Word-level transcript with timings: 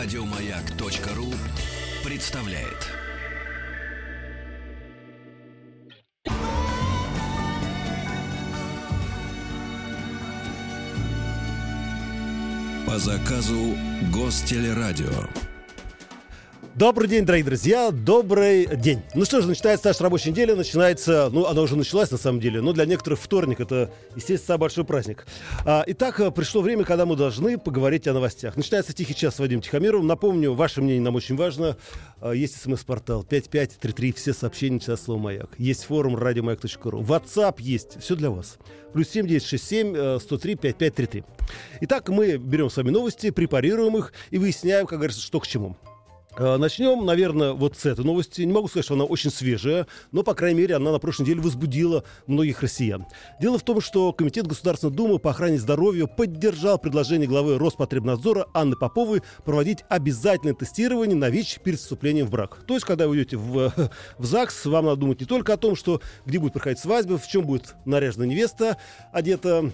Радиомаяк.ру 0.00 1.34
представляет. 2.08 2.86
По 12.86 12.96
заказу 12.98 13.74
Гостелерадио. 14.12 15.08
Добрый 16.78 17.08
день, 17.08 17.24
дорогие 17.24 17.44
друзья, 17.44 17.90
добрый 17.90 18.76
день. 18.76 19.02
Ну 19.16 19.24
что 19.24 19.40
же, 19.40 19.48
начинается 19.48 19.88
наша 19.88 20.04
рабочая 20.04 20.30
неделя, 20.30 20.54
начинается, 20.54 21.28
ну, 21.32 21.46
она 21.46 21.62
уже 21.62 21.74
началась 21.74 22.12
на 22.12 22.18
самом 22.18 22.38
деле, 22.38 22.60
но 22.60 22.72
для 22.72 22.86
некоторых 22.86 23.18
вторник 23.18 23.58
это, 23.58 23.90
естественно, 24.14 24.58
большой 24.58 24.84
праздник. 24.84 25.26
А, 25.64 25.82
итак, 25.88 26.20
э, 26.20 26.30
пришло 26.30 26.62
время, 26.62 26.84
когда 26.84 27.04
мы 27.04 27.16
должны 27.16 27.58
поговорить 27.58 28.06
о 28.06 28.12
новостях. 28.12 28.56
Начинается 28.56 28.92
«Тихий 28.92 29.16
час» 29.16 29.34
с 29.34 29.38
Вадимом 29.40 29.62
Тихомировым. 29.62 30.06
Напомню, 30.06 30.54
ваше 30.54 30.80
мнение 30.80 31.02
нам 31.02 31.16
очень 31.16 31.34
важно. 31.34 31.76
А, 32.20 32.30
есть 32.30 32.62
смс-портал 32.62 33.24
5533, 33.24 34.12
все 34.12 34.32
сообщения 34.32 34.78
через 34.78 35.02
слово 35.02 35.18
«Маяк». 35.18 35.50
Есть 35.58 35.82
форум 35.82 36.14
радиомаяк.ру. 36.14 37.02
WhatsApp 37.02 37.56
есть, 37.58 38.00
все 38.00 38.14
для 38.14 38.30
вас. 38.30 38.56
Плюс 38.92 39.08
7967 39.08 40.20
103 40.20 40.54
5533. 40.54 41.24
Итак, 41.80 42.08
мы 42.08 42.36
берем 42.36 42.70
с 42.70 42.76
вами 42.76 42.90
новости, 42.90 43.30
препарируем 43.30 43.96
их 43.96 44.12
и 44.30 44.38
выясняем, 44.38 44.86
как 44.86 44.98
говорится, 45.00 45.22
что 45.22 45.40
к 45.40 45.46
чему. 45.48 45.76
Э, 46.38 46.56
начнем, 46.56 47.04
наверное, 47.04 47.52
вот 47.52 47.76
с 47.76 47.84
этой 47.84 48.04
новости. 48.04 48.42
Не 48.42 48.52
могу 48.52 48.68
сказать, 48.68 48.84
что 48.84 48.94
она 48.94 49.04
очень 49.04 49.30
свежая, 49.30 49.88
но, 50.12 50.22
по 50.22 50.34
крайней 50.34 50.60
мере, 50.60 50.76
она 50.76 50.92
на 50.92 51.00
прошлой 51.00 51.22
неделе 51.24 51.40
возбудила 51.40 52.04
многих 52.28 52.62
россиян. 52.62 53.06
Дело 53.40 53.58
в 53.58 53.64
том, 53.64 53.80
что 53.80 54.12
Комитет 54.12 54.46
Государственной 54.46 54.94
Думы 54.94 55.18
по 55.18 55.30
охране 55.30 55.58
здоровья 55.58 56.06
поддержал 56.06 56.78
предложение 56.78 57.26
главы 57.26 57.58
Роспотребнадзора 57.58 58.46
Анны 58.54 58.76
Поповой 58.76 59.22
проводить 59.44 59.80
обязательное 59.88 60.54
тестирование 60.54 61.16
на 61.16 61.28
ВИЧ 61.28 61.58
перед 61.64 61.80
вступлением 61.80 62.26
в 62.26 62.30
брак. 62.30 62.58
То 62.66 62.74
есть, 62.74 62.86
когда 62.86 63.08
вы 63.08 63.16
идете 63.16 63.36
в, 63.36 63.72
в 64.18 64.24
ЗАГС, 64.24 64.66
вам 64.66 64.86
надо 64.86 65.00
думать 65.00 65.20
не 65.20 65.26
только 65.26 65.54
о 65.54 65.56
том, 65.56 65.74
что 65.74 66.00
где 66.24 66.38
будет 66.38 66.52
проходить 66.52 66.78
свадьба, 66.78 67.18
в 67.18 67.26
чем 67.26 67.44
будет 67.46 67.74
наряжена 67.84 68.26
невеста 68.26 68.76
одета, 69.12 69.72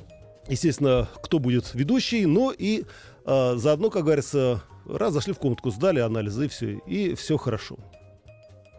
естественно, 0.49 1.09
кто 1.23 1.39
будет 1.39 1.75
ведущий, 1.75 2.25
но 2.25 2.55
и 2.57 2.85
э, 3.27 3.55
заодно, 3.57 3.91
как 3.91 4.05
говорится, 4.05 4.63
Раз 4.87 5.13
зашли 5.13 5.33
в 5.33 5.39
комнатку, 5.39 5.71
сдали 5.71 6.01
анализы 6.01 6.47
и 6.47 6.49
все, 6.49 6.79
и 6.87 7.15
все 7.15 7.37
хорошо. 7.37 7.77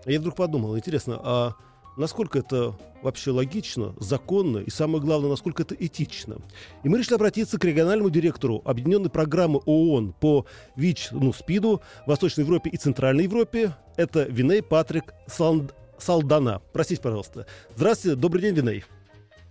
Я 0.06 0.20
вдруг 0.20 0.36
подумал, 0.36 0.78
интересно, 0.78 1.20
а 1.24 1.54
насколько 1.98 2.40
это 2.40 2.76
вообще 3.02 3.32
логично, 3.32 3.96
законно 4.00 4.60
и, 4.60 4.70
самое 4.70 5.02
главное, 5.02 5.30
насколько 5.30 5.64
это 5.64 5.76
этично. 5.76 6.38
И 6.84 6.90
мы 6.90 7.00
решили 7.00 7.16
обратиться 7.16 7.58
к 7.58 7.64
региональному 7.64 8.10
директору 8.10 8.62
Объединенной 8.66 9.10
программы 9.10 9.62
ООН 9.66 10.14
по 10.14 10.46
ВИЧ, 10.76 11.10
ну, 11.12 11.34
СПИДу, 11.34 11.82
Восточной 12.06 12.44
Европе 12.44 12.70
и 12.70 12.78
Центральной 12.78 13.24
Европе. 13.24 13.76
Это 13.96 14.24
Виней 14.24 14.62
Патрик 14.62 15.14
Салд... 15.28 15.74
Салдана. 15.98 16.62
Простите, 16.74 17.02
пожалуйста. 17.02 17.48
Здравствуйте, 17.76 18.16
добрый 18.16 18.42
день, 18.42 18.56
Виней. 18.56 18.84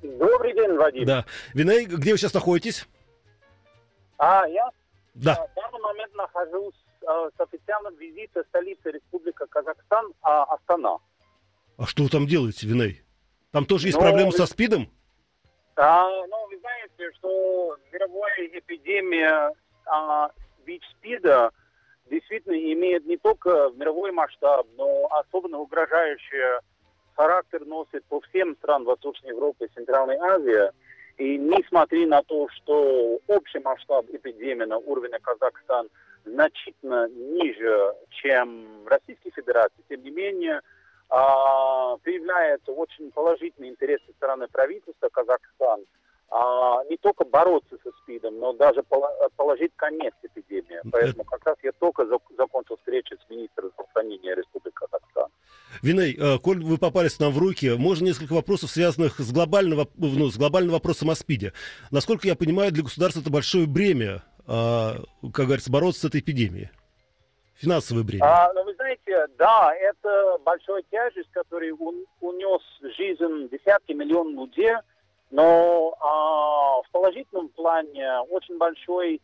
Добрый 0.02 0.52
день, 0.52 0.76
Вадим. 0.76 1.06
Да. 1.06 1.24
Виней, 1.54 1.86
где 1.86 2.12
вы 2.12 2.18
сейчас 2.18 2.34
находитесь? 2.34 2.86
А, 4.18 4.46
я 4.46 4.68
да. 5.14 5.34
В 5.34 5.54
данный 5.54 5.80
момент 5.80 6.14
нахожусь 6.14 6.74
э, 7.02 7.30
с 7.36 7.40
официальным 7.40 7.94
визитом 7.96 8.44
столицы 8.48 8.90
Республика 8.90 9.46
Казахстан 9.46 10.12
а, 10.22 10.44
Астана. 10.44 10.98
А 11.78 11.86
что 11.86 12.02
вы 12.04 12.08
там 12.08 12.26
делаете, 12.26 12.66
Виней? 12.66 13.02
Там 13.52 13.66
тоже 13.66 13.88
есть 13.88 13.98
ну, 13.98 14.02
проблемы 14.02 14.32
со 14.32 14.46
СПИДом? 14.46 14.88
А, 15.76 16.02
ну, 16.26 16.48
вы 16.48 16.58
знаете, 16.58 17.16
что 17.18 17.76
мировая 17.92 18.46
эпидемия 18.52 19.52
а, 19.86 20.30
ВИЧ-СПИДа 20.66 21.50
действительно 22.10 22.54
имеет 22.54 23.06
не 23.06 23.16
только 23.16 23.70
мировой 23.76 24.12
масштаб, 24.12 24.66
но 24.76 25.06
особенно 25.12 25.58
угрожающий 25.58 26.60
характер 27.14 27.64
носит 27.64 28.04
по 28.06 28.20
всем 28.22 28.56
странам 28.56 28.84
Восточной 28.84 29.30
Европы 29.30 29.66
и 29.66 29.74
Центральной 29.74 30.16
Азии. 30.16 30.70
И 31.16 31.38
несмотря 31.38 32.06
на 32.06 32.22
то, 32.22 32.48
что 32.50 33.20
общий 33.28 33.60
масштаб 33.60 34.06
эпидемии 34.12 34.64
на 34.64 34.78
уровне 34.78 35.18
Казахстана 35.20 35.88
значительно 36.24 37.08
ниже, 37.08 37.94
чем 38.10 38.86
Российской 38.86 39.30
Федерации, 39.30 39.84
тем 39.88 40.02
не 40.02 40.10
менее, 40.10 40.60
а, 41.10 41.96
появляется 41.98 42.72
очень 42.72 43.12
положительный 43.12 43.68
интерес 43.68 44.00
со 44.06 44.12
стороны 44.14 44.48
правительства 44.48 45.08
Казахстана 45.10 45.84
не 46.90 46.96
только 46.96 47.24
бороться 47.24 47.76
со 47.82 47.90
СПИДом, 48.02 48.38
но 48.38 48.52
даже 48.54 48.82
положить 49.36 49.72
конец 49.76 50.12
эпидемии. 50.22 50.80
Поэтому 50.90 51.24
как 51.24 51.44
раз 51.46 51.56
я 51.62 51.72
только 51.72 52.06
закончил 52.06 52.76
встречу 52.78 53.16
с 53.16 53.30
министром 53.30 53.70
здравоохранения 53.74 54.34
Республики 54.34 54.74
Казахстан. 54.74 55.28
Виней, 55.82 56.16
э, 56.18 56.38
коль 56.38 56.62
вы 56.62 56.78
попались 56.78 57.18
нам 57.18 57.32
в 57.32 57.38
руки, 57.38 57.74
можно 57.76 58.06
несколько 58.06 58.32
вопросов, 58.32 58.70
связанных 58.70 59.18
с 59.18 59.32
глобальным, 59.32 59.86
ну, 59.96 60.28
с 60.28 60.36
глобальным 60.36 60.72
вопросом 60.72 61.10
о 61.10 61.14
СПИДе. 61.14 61.52
Насколько 61.90 62.28
я 62.28 62.36
понимаю, 62.36 62.72
для 62.72 62.82
государства 62.82 63.20
это 63.20 63.30
большое 63.30 63.66
бремя, 63.66 64.22
а, 64.46 64.96
как 65.32 65.46
говорится, 65.46 65.70
бороться 65.70 66.02
с 66.02 66.04
этой 66.04 66.20
эпидемией. 66.20 66.70
Финансовое 67.56 68.02
бремя. 68.02 68.24
А, 68.24 68.52
ну, 68.52 68.64
вы 68.64 68.74
знаете, 68.74 69.26
да, 69.38 69.72
это 69.74 70.38
большая 70.44 70.82
тяжесть, 70.90 71.30
которая 71.32 71.72
унес 71.72 72.62
жизнь 72.96 73.48
десятки 73.50 73.92
миллионов 73.92 74.48
людей, 74.48 74.74
но 75.30 75.96
а, 76.00 76.23
положительном 77.04 77.48
плане 77.48 78.20
очень 78.30 78.56
большой 78.58 79.20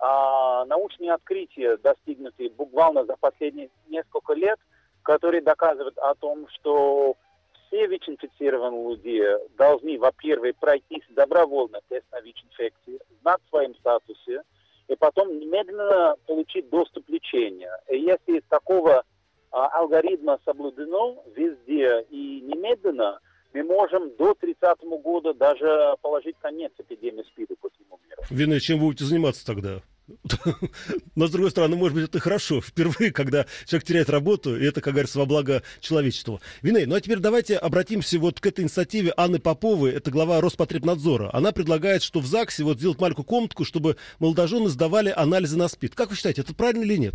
а, 0.00 0.64
научные 0.66 1.12
открытия, 1.12 1.76
достигнутые 1.76 2.50
буквально 2.50 3.04
за 3.04 3.16
последние 3.16 3.70
несколько 3.88 4.34
лет– 4.34 4.58
который 5.04 5.40
доказывает 5.42 5.96
о 5.98 6.14
том, 6.14 6.48
что 6.48 7.16
все 7.52 7.86
ВИЧ-инфицированные 7.86 8.88
люди 8.88 9.22
должны, 9.56 9.98
во-первых, 9.98 10.56
пройти 10.56 11.02
добровольно 11.10 11.80
тест 11.88 12.06
на 12.10 12.20
ВИЧ-инфекцию, 12.20 12.98
знать 13.22 13.40
в 13.44 13.50
своем 13.50 13.74
статусе, 13.76 14.42
и 14.88 14.96
потом 14.96 15.38
немедленно 15.38 16.16
получить 16.26 16.68
доступ 16.70 17.06
к 17.06 17.08
лечению. 17.10 17.72
И 17.88 17.98
если 17.98 18.40
такого 18.48 19.04
а, 19.50 19.66
алгоритма 19.78 20.40
соблюдено 20.44 21.22
везде 21.34 22.02
и 22.10 22.40
немедленно, 22.40 23.20
мы 23.54 23.62
можем 23.62 24.14
до 24.16 24.34
30 24.34 24.80
года 25.02 25.32
даже 25.32 25.94
положить 26.02 26.36
конец 26.40 26.72
эпидемии 26.78 27.22
СПИДа 27.22 27.54
по 27.60 27.70
всему 27.70 28.00
миру. 28.08 28.22
Вины, 28.28 28.58
чем 28.58 28.80
будете 28.80 29.04
заниматься 29.04 29.46
тогда? 29.46 29.80
Но, 31.14 31.28
с 31.28 31.30
другой 31.30 31.50
стороны, 31.50 31.76
может 31.76 31.94
быть, 31.96 32.08
это 32.08 32.18
хорошо. 32.18 32.60
Впервые, 32.60 33.12
когда 33.12 33.46
человек 33.64 33.86
теряет 33.86 34.10
работу, 34.10 34.56
и 34.56 34.66
это, 34.66 34.80
как 34.80 34.92
говорится, 34.92 35.18
во 35.18 35.24
благо 35.24 35.62
человечеству. 35.80 36.40
Виней, 36.62 36.84
ну 36.84 36.96
а 36.96 37.00
теперь 37.00 37.20
давайте 37.20 37.56
обратимся 37.56 38.18
вот 38.18 38.40
к 38.40 38.46
этой 38.46 38.62
инициативе 38.62 39.14
Анны 39.16 39.38
Поповой, 39.38 39.94
это 39.94 40.10
глава 40.10 40.40
Роспотребнадзора. 40.40 41.30
Она 41.32 41.52
предлагает, 41.52 42.02
что 42.02 42.20
в 42.20 42.26
ЗАГСе 42.26 42.64
вот 42.64 42.78
сделать 42.78 43.00
маленькую 43.00 43.24
комнатку, 43.24 43.64
чтобы 43.64 43.96
молодожены 44.18 44.68
сдавали 44.68 45.12
анализы 45.14 45.56
на 45.56 45.68
СПИД. 45.68 45.94
Как 45.94 46.10
вы 46.10 46.16
считаете, 46.16 46.42
это 46.42 46.54
правильно 46.54 46.82
или 46.82 46.96
нет? 46.96 47.14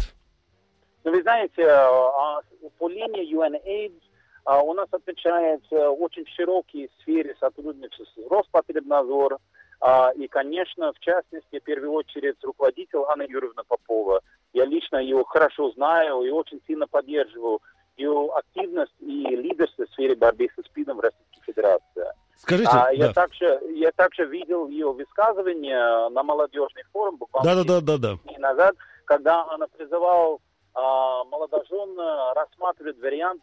Ну, 1.04 1.12
вы 1.12 1.22
знаете, 1.22 1.68
а, 1.68 2.42
по 2.78 2.90
линии 2.90 3.36
UNAIDS 3.36 4.02
а, 4.02 4.09
у 4.46 4.74
нас 4.74 4.88
отвечает 4.92 5.62
э, 5.72 5.88
очень 5.88 6.26
широкие 6.28 6.90
сферы 7.02 7.36
сотрудничества 7.40 8.06
с 8.22 8.30
Роспотребнадзором, 8.30 9.40
а, 9.82 10.12
и, 10.16 10.28
конечно, 10.28 10.92
в 10.92 11.00
частности, 11.00 11.60
в 11.60 11.64
первую 11.64 11.94
очередь, 11.94 12.36
руководитель 12.44 13.00
Анна 13.08 13.24
Юрьевна 13.24 13.64
Попова. 13.68 14.22
Я 14.54 14.66
лично 14.66 14.98
ее 14.98 15.24
хорошо 15.26 15.72
знаю 15.72 16.22
и 16.24 16.30
очень 16.30 16.62
сильно 16.68 16.88
поддерживаю 16.88 17.62
ее 17.96 18.30
активность 18.36 18.94
и 19.00 19.36
лидерство 19.36 19.86
в 19.86 19.90
сфере 19.92 20.16
борьбы 20.16 20.48
со 20.56 20.64
СПИДом 20.64 20.98
в 20.98 21.02
Российской 21.02 21.42
Федерации. 21.46 22.06
Скажите, 22.36 22.70
а, 22.72 22.92
я, 22.92 23.12
также, 23.12 23.60
я 23.74 23.92
также 23.92 24.26
видел 24.26 24.68
ее 24.68 24.92
высказывание 24.92 26.10
на 26.10 26.24
молодежный 26.24 26.84
форум 26.92 27.18
буквально 27.18 27.64
да, 27.64 27.64
да, 27.64 27.82
да, 27.82 27.98
да, 27.98 28.18
дней 28.24 28.38
назад, 28.38 28.76
когда 29.06 29.46
она 29.50 29.68
призывала 29.68 30.36
а, 30.36 30.38
молодожен 30.76 31.98
рассматривать 32.36 33.00
вариант 33.00 33.42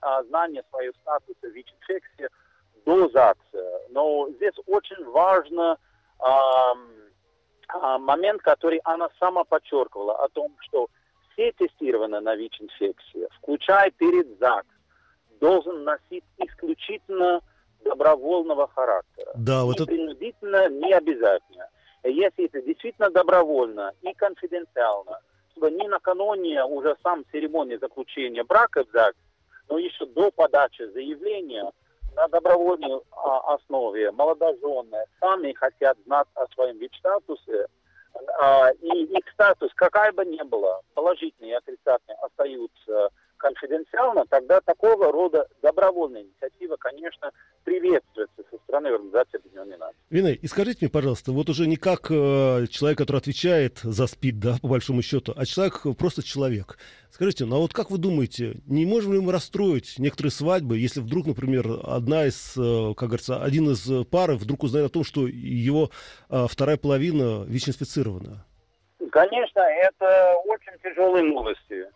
а, 0.00 0.22
знания 0.24 0.64
своего 0.70 0.94
статуса 1.00 1.48
ВИЧ-инфекции 1.48 2.28
до 2.84 3.08
ЗАГСа. 3.08 3.82
Но 3.90 4.28
здесь 4.30 4.54
очень 4.66 5.04
важно 5.04 5.78
а, 6.18 6.74
а, 7.68 7.98
момент, 7.98 8.42
который 8.42 8.80
она 8.84 9.08
сама 9.18 9.44
подчеркивала, 9.44 10.16
о 10.24 10.28
том, 10.28 10.54
что 10.60 10.88
все 11.32 11.52
тестированные 11.52 12.20
на 12.20 12.36
ВИЧ-инфекции, 12.36 13.28
включая 13.38 13.90
перед 13.90 14.38
ЗАГС, 14.38 14.68
должен 15.40 15.84
носить 15.84 16.24
исключительно 16.38 17.40
добровольного 17.84 18.68
характера. 18.68 19.32
Да, 19.34 19.64
вот 19.64 19.78
не 19.78 19.82
это... 19.82 19.86
принудительно, 19.86 20.68
не 20.68 20.92
обязательно. 20.92 21.68
Если 22.04 22.46
это 22.46 22.60
действительно 22.62 23.10
добровольно 23.10 23.92
и 24.02 24.12
конфиденциально, 24.14 25.20
чтобы 25.52 25.70
не 25.70 25.88
накануне 25.88 26.64
уже 26.64 26.96
сам 27.02 27.24
церемонии 27.30 27.76
заключения 27.76 28.44
брака 28.44 28.84
в 28.84 28.90
ЗАГС, 28.92 29.16
но 29.68 29.78
еще 29.78 30.06
до 30.06 30.30
подачи 30.30 30.84
заявления 30.92 31.70
на 32.14 32.28
добровольной 32.28 33.00
а, 33.10 33.54
основе. 33.54 34.10
Молодожены 34.10 35.04
сами 35.20 35.52
хотят 35.52 35.96
знать 36.04 36.28
о 36.34 36.46
своем 36.54 36.78
ВИЧ-статусе, 36.78 37.66
а, 38.40 38.70
и 38.80 39.04
их 39.04 39.28
статус, 39.32 39.70
какая 39.74 40.12
бы 40.12 40.24
ни 40.24 40.42
была, 40.42 40.80
положительный 40.94 41.50
и 41.50 41.54
отрицательный, 41.54 42.16
остаются 42.22 43.10
конфиденциально, 43.42 44.24
тогда 44.30 44.60
такого 44.60 45.10
рода 45.10 45.46
добровольная 45.62 46.22
инициатива, 46.22 46.76
конечно, 46.76 47.30
приветствуется 47.64 48.42
со 48.50 48.56
стороны 48.58 48.86
Организации 48.86 49.38
Объединенных 49.38 49.78
Наций. 49.80 49.96
Виней, 50.10 50.34
и 50.34 50.46
скажите 50.46 50.78
мне, 50.82 50.90
пожалуйста, 50.90 51.32
вот 51.32 51.50
уже 51.50 51.66
не 51.66 51.76
как 51.76 52.10
э, 52.10 52.66
человек, 52.70 52.98
который 52.98 53.18
отвечает 53.18 53.80
за 53.82 54.06
СПИД, 54.06 54.38
да, 54.38 54.54
по 54.62 54.68
большому 54.68 55.02
счету, 55.02 55.32
а 55.36 55.44
человек, 55.44 55.82
просто 55.98 56.22
человек. 56.22 56.78
Скажите, 57.10 57.44
ну 57.44 57.56
а 57.56 57.58
вот 57.58 57.74
как 57.74 57.90
вы 57.90 57.98
думаете, 57.98 58.60
не 58.66 58.86
можем 58.86 59.12
ли 59.12 59.20
мы 59.20 59.32
расстроить 59.32 59.98
некоторые 59.98 60.30
свадьбы, 60.30 60.78
если 60.78 61.00
вдруг, 61.00 61.26
например, 61.26 61.66
одна 61.82 62.26
из, 62.26 62.56
э, 62.56 62.94
как 62.94 63.08
говорится, 63.08 63.42
один 63.42 63.70
из 63.72 64.06
пары 64.06 64.36
вдруг 64.36 64.62
узнает 64.62 64.86
о 64.86 64.94
том, 64.94 65.04
что 65.04 65.26
его 65.26 65.90
э, 66.30 66.46
вторая 66.48 66.76
половина 66.76 67.44
ВИЧ-инфицирована? 67.48 68.44
Конечно, 69.10 69.60
это 69.60 70.36
очень 70.46 70.72
тяжелые 70.82 71.24
новости. 71.24 71.86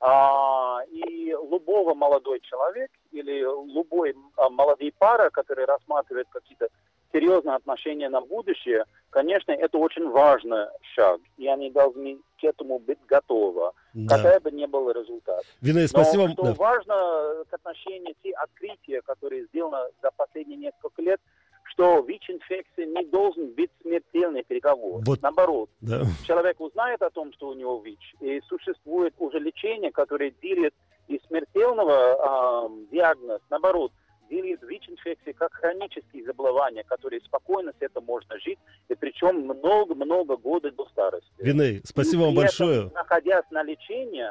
А, 0.00 0.80
и 0.90 1.34
любого 1.50 1.94
молодой 1.94 2.40
человек 2.40 2.90
или 3.12 3.40
любой 3.72 4.14
а, 4.36 4.50
молодой 4.50 4.92
пара, 4.98 5.30
который 5.30 5.64
рассматривает 5.64 6.28
какие-то 6.30 6.68
серьезные 7.12 7.56
отношения 7.56 8.10
на 8.10 8.20
будущее, 8.20 8.84
конечно, 9.10 9.52
это 9.52 9.78
очень 9.78 10.06
важный 10.10 10.66
шаг, 10.94 11.20
и 11.38 11.46
они 11.46 11.70
должны 11.70 12.18
к 12.38 12.44
этому 12.44 12.78
быть 12.78 12.98
готовы, 13.06 13.70
да. 13.94 14.16
какая 14.16 14.40
бы 14.40 14.50
ни 14.50 14.66
был 14.66 14.90
результат. 14.90 15.42
Вина, 15.62 15.86
спасибо 15.88 16.22
вам. 16.22 16.32
Что 16.32 16.42
да. 16.42 16.54
важно 16.54 17.44
к 17.48 17.54
отношению 17.54 18.14
те 18.22 18.32
открытия, 18.32 19.00
которые 19.00 19.46
сделаны 19.46 19.88
за 20.02 20.10
последние 20.16 20.58
несколько 20.58 21.00
лет– 21.00 21.20
что 21.76 22.00
ВИЧ-инфекция 22.00 22.86
не 22.86 23.04
должен 23.04 23.52
быть 23.52 23.70
смертельный 23.82 24.42
переговор. 24.42 25.02
Вот. 25.04 25.20
Наоборот, 25.20 25.68
да. 25.82 26.04
человек 26.26 26.58
узнает 26.60 27.02
о 27.02 27.10
том, 27.10 27.32
что 27.34 27.48
у 27.48 27.54
него 27.54 27.82
ВИЧ, 27.84 28.16
и 28.20 28.40
существует 28.48 29.14
уже 29.18 29.38
лечение, 29.38 29.92
которое 29.92 30.30
делит 30.42 30.74
из 31.06 31.20
смертельного 31.26 32.66
э, 32.66 32.86
диагноз, 32.90 33.40
наоборот, 33.50 33.92
делит 34.30 34.62
ВИЧ-инфекции 34.62 35.32
как 35.32 35.52
хронические 35.52 36.24
заболевания, 36.24 36.82
которые 36.82 37.20
спокойно 37.20 37.72
с 37.78 37.82
этим 37.82 38.04
можно 38.04 38.38
жить, 38.40 38.58
и 38.88 38.94
причем 38.94 39.42
много-много 39.42 40.36
года 40.38 40.70
до 40.72 40.86
старости. 40.86 41.30
Виней, 41.38 41.82
спасибо 41.84 42.22
и 42.22 42.26
вам 42.26 42.34
большое. 42.34 42.86
Этом, 42.86 42.92
находясь 42.94 43.44
на 43.50 43.62
лечении, 43.62 44.26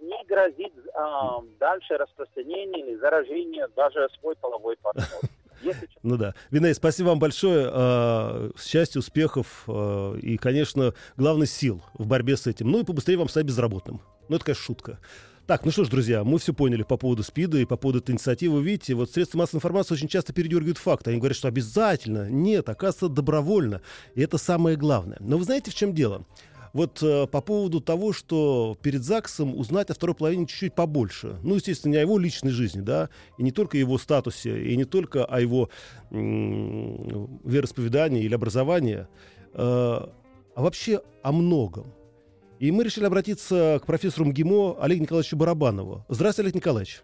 не 0.00 0.24
грозит 0.26 0.72
а, 0.94 1.40
дальше 1.58 1.96
распространение 1.96 2.86
или 2.86 2.94
заражение 2.96 3.66
даже 3.74 4.08
свой 4.20 4.36
половой 4.36 4.76
партнер. 4.76 5.20
Ну 6.02 6.16
да. 6.16 6.34
Виней, 6.50 6.74
спасибо 6.74 7.08
вам 7.08 7.18
большое. 7.18 7.70
Э, 7.72 8.50
счастья, 8.58 9.00
успехов 9.00 9.64
э, 9.66 10.18
и, 10.22 10.36
конечно, 10.36 10.94
главный 11.16 11.46
сил 11.46 11.82
в 11.94 12.06
борьбе 12.06 12.36
с 12.36 12.46
этим. 12.46 12.70
Ну 12.70 12.80
и 12.80 12.84
побыстрее 12.84 13.16
вам 13.16 13.28
стать 13.28 13.44
безработным. 13.44 14.00
Ну 14.28 14.36
это, 14.36 14.44
конечно, 14.44 14.64
шутка. 14.64 14.98
Так, 15.46 15.64
ну 15.64 15.70
что 15.70 15.84
ж, 15.84 15.88
друзья, 15.88 16.24
мы 16.24 16.40
все 16.40 16.52
поняли 16.52 16.82
по 16.82 16.96
поводу 16.96 17.22
СПИДа 17.22 17.58
и 17.58 17.64
по 17.64 17.76
поводу 17.76 18.00
этой 18.00 18.10
инициативы. 18.10 18.60
Видите, 18.64 18.94
вот 18.94 19.12
средства 19.12 19.38
массовой 19.38 19.58
информации 19.58 19.94
очень 19.94 20.08
часто 20.08 20.32
передергивают 20.32 20.76
факты. 20.76 21.10
Они 21.10 21.20
говорят, 21.20 21.36
что 21.36 21.46
обязательно. 21.46 22.28
Нет, 22.28 22.68
оказывается, 22.68 23.08
добровольно. 23.08 23.80
И 24.16 24.22
это 24.22 24.38
самое 24.38 24.76
главное. 24.76 25.18
Но 25.20 25.38
вы 25.38 25.44
знаете, 25.44 25.70
в 25.70 25.74
чем 25.74 25.94
дело? 25.94 26.26
Вот 26.72 27.02
э, 27.02 27.26
по 27.26 27.40
поводу 27.40 27.80
того, 27.80 28.12
что 28.12 28.76
перед 28.82 29.02
ЗАГСом 29.02 29.56
узнать 29.58 29.90
о 29.90 29.94
второй 29.94 30.14
половине 30.14 30.46
чуть-чуть 30.46 30.74
побольше. 30.74 31.36
Ну, 31.42 31.54
естественно, 31.56 31.92
не 31.92 31.98
о 31.98 32.02
его 32.02 32.18
личной 32.18 32.50
жизни, 32.50 32.80
да, 32.80 33.08
и 33.38 33.42
не 33.42 33.50
только 33.50 33.76
о 33.76 33.80
его 33.80 33.98
статусе, 33.98 34.62
и 34.72 34.76
не 34.76 34.84
только 34.84 35.24
о 35.24 35.40
его 35.40 35.68
м- 36.10 37.40
вероисповедании 37.44 38.22
или 38.22 38.34
образовании, 38.34 39.06
э, 39.54 39.58
а 39.58 40.10
вообще 40.56 41.02
о 41.22 41.32
многом. 41.32 41.92
И 42.58 42.70
мы 42.70 42.84
решили 42.84 43.04
обратиться 43.04 43.78
к 43.82 43.86
профессору 43.86 44.24
МГИМО 44.26 44.82
Олегу 44.82 45.02
Николаевичу 45.02 45.36
Барабанову. 45.36 46.04
Здравствуйте, 46.08 46.46
Олег 46.46 46.54
Николаевич. 46.54 47.02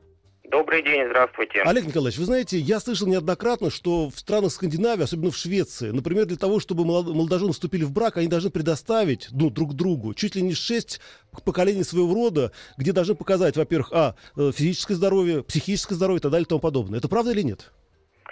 Добрый 0.73 0.91
день, 0.91 1.05
здравствуйте. 1.05 1.63
Олег 1.67 1.85
Николаевич, 1.85 2.19
вы 2.19 2.25
знаете, 2.25 2.57
я 2.57 2.81
слышал 2.81 3.07
неоднократно, 3.07 3.71
что 3.71 4.09
в 4.09 4.19
странах 4.19 4.53
Скандинавии, 4.53 5.05
особенно 5.05 5.31
в 5.31 5.37
Швеции, 5.37 5.91
например, 5.91 6.25
для 6.25 6.39
того, 6.39 6.61
чтобы 6.61 6.87
молодожены 6.87 7.53
вступили 7.53 7.85
в 7.85 7.93
брак, 7.93 8.17
они 8.17 8.27
должны 8.27 8.49
предоставить 8.49 9.29
ну, 9.33 9.51
друг 9.51 9.75
другу 9.75 10.15
чуть 10.15 10.35
ли 10.35 10.41
не 10.41 10.55
шесть 10.55 11.03
поколений 11.45 11.85
своего 11.85 12.15
рода, 12.15 12.53
где 12.79 12.93
должны 12.93 13.15
показать, 13.15 13.59
во-первых, 13.59 13.91
а, 13.93 14.15
э, 14.35 14.51
физическое 14.57 14.95
здоровье, 14.95 15.43
психическое 15.43 15.95
здоровье 15.95 16.21
и 16.21 16.23
так 16.23 16.33
далее 16.33 16.47
и 16.47 16.49
тому 16.49 16.63
подобное. 16.63 17.01
Это 17.01 17.09
правда 17.11 17.33
или 17.33 17.43
нет? 17.43 17.71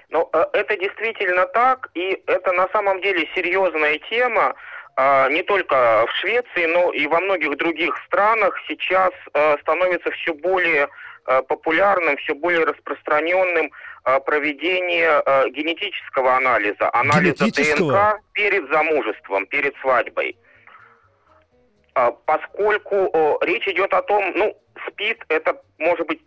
Ну, 0.09 0.27
э, 0.33 0.43
это 0.55 0.79
действительно 0.79 1.45
так, 1.45 1.91
и 1.95 2.23
это 2.27 2.53
на 2.53 2.71
самом 2.71 3.03
деле 3.03 3.29
серьезная 3.35 4.01
тема. 4.09 4.55
А, 4.97 5.29
не 5.29 5.43
только 5.43 6.07
в 6.09 6.17
Швеции, 6.23 6.65
но 6.65 6.91
и 6.91 7.07
во 7.07 7.21
многих 7.21 7.59
других 7.59 7.95
странах 8.07 8.55
сейчас 8.67 9.13
э, 9.35 9.57
становится 9.61 10.11
все 10.13 10.33
более 10.33 10.89
популярным, 11.49 12.17
все 12.19 12.35
более 12.35 12.65
распространенным 12.65 13.71
э, 14.05 14.21
проведение 14.21 15.23
э, 15.25 15.49
генетического 15.51 16.37
анализа, 16.37 16.91
анализа 16.93 17.47
ДНК 17.47 18.21
перед 18.33 18.71
замужеством, 18.71 19.47
перед 19.47 19.75
свадьбой. 19.77 20.37
Поскольку 22.25 23.39
речь 23.43 23.67
идет 23.67 23.93
о 23.93 24.01
том, 24.03 24.33
ну, 24.37 24.57
СПИД 24.87 25.25
это 25.29 25.61
может 25.79 26.07
быть 26.07 26.21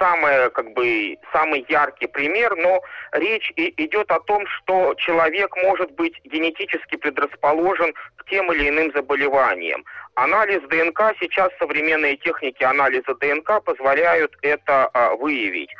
самое, 0.00 0.50
как 0.50 0.72
бы, 0.72 1.16
самый 1.32 1.64
яркий 1.68 2.06
пример, 2.06 2.56
но 2.56 2.80
речь 3.12 3.52
и 3.56 3.72
идет 3.84 4.10
о 4.10 4.20
том, 4.20 4.44
что 4.46 4.94
человек 4.94 5.54
может 5.56 5.92
быть 5.92 6.14
генетически 6.24 6.96
предрасположен 6.96 7.92
к 8.16 8.24
тем 8.28 8.50
или 8.52 8.68
иным 8.68 8.90
заболеваниям. 8.92 9.84
Анализ 10.14 10.60
ДНК, 10.68 11.14
сейчас 11.20 11.50
современные 11.58 12.16
техники 12.16 12.62
анализа 12.62 13.14
ДНК 13.14 13.62
позволяют 13.64 14.36
это 14.42 14.86
а, 14.92 15.14
выявить. 15.14 15.70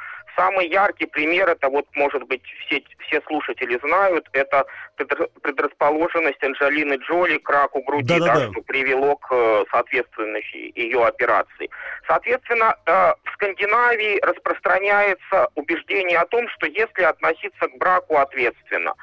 Самый 0.40 0.68
яркий 0.68 1.04
пример, 1.04 1.50
это 1.50 1.68
вот, 1.68 1.84
может 1.94 2.22
быть, 2.22 2.40
все, 2.64 2.82
все 3.06 3.20
слушатели 3.26 3.78
знают, 3.82 4.26
это 4.32 4.64
предрасположенность 5.42 6.42
Анджелины 6.42 6.94
Джоли 6.94 7.36
к 7.36 7.50
раку 7.50 7.82
груди, 7.82 8.18
да, 8.18 8.26
да, 8.26 8.34
да. 8.34 8.50
что 8.50 8.62
привело 8.62 9.16
к 9.16 9.28
э, 9.32 9.64
соответствующей 9.70 10.72
ее 10.74 11.04
операции. 11.04 11.68
Соответственно, 12.06 12.74
э, 12.86 13.12
в 13.22 13.32
Скандинавии 13.34 14.18
распространяется 14.22 15.48
убеждение 15.56 16.18
о 16.18 16.26
том, 16.26 16.48
что 16.48 16.66
если 16.68 17.02
относиться 17.02 17.68
к 17.68 17.76
браку 17.76 18.16
ответственно, 18.16 18.94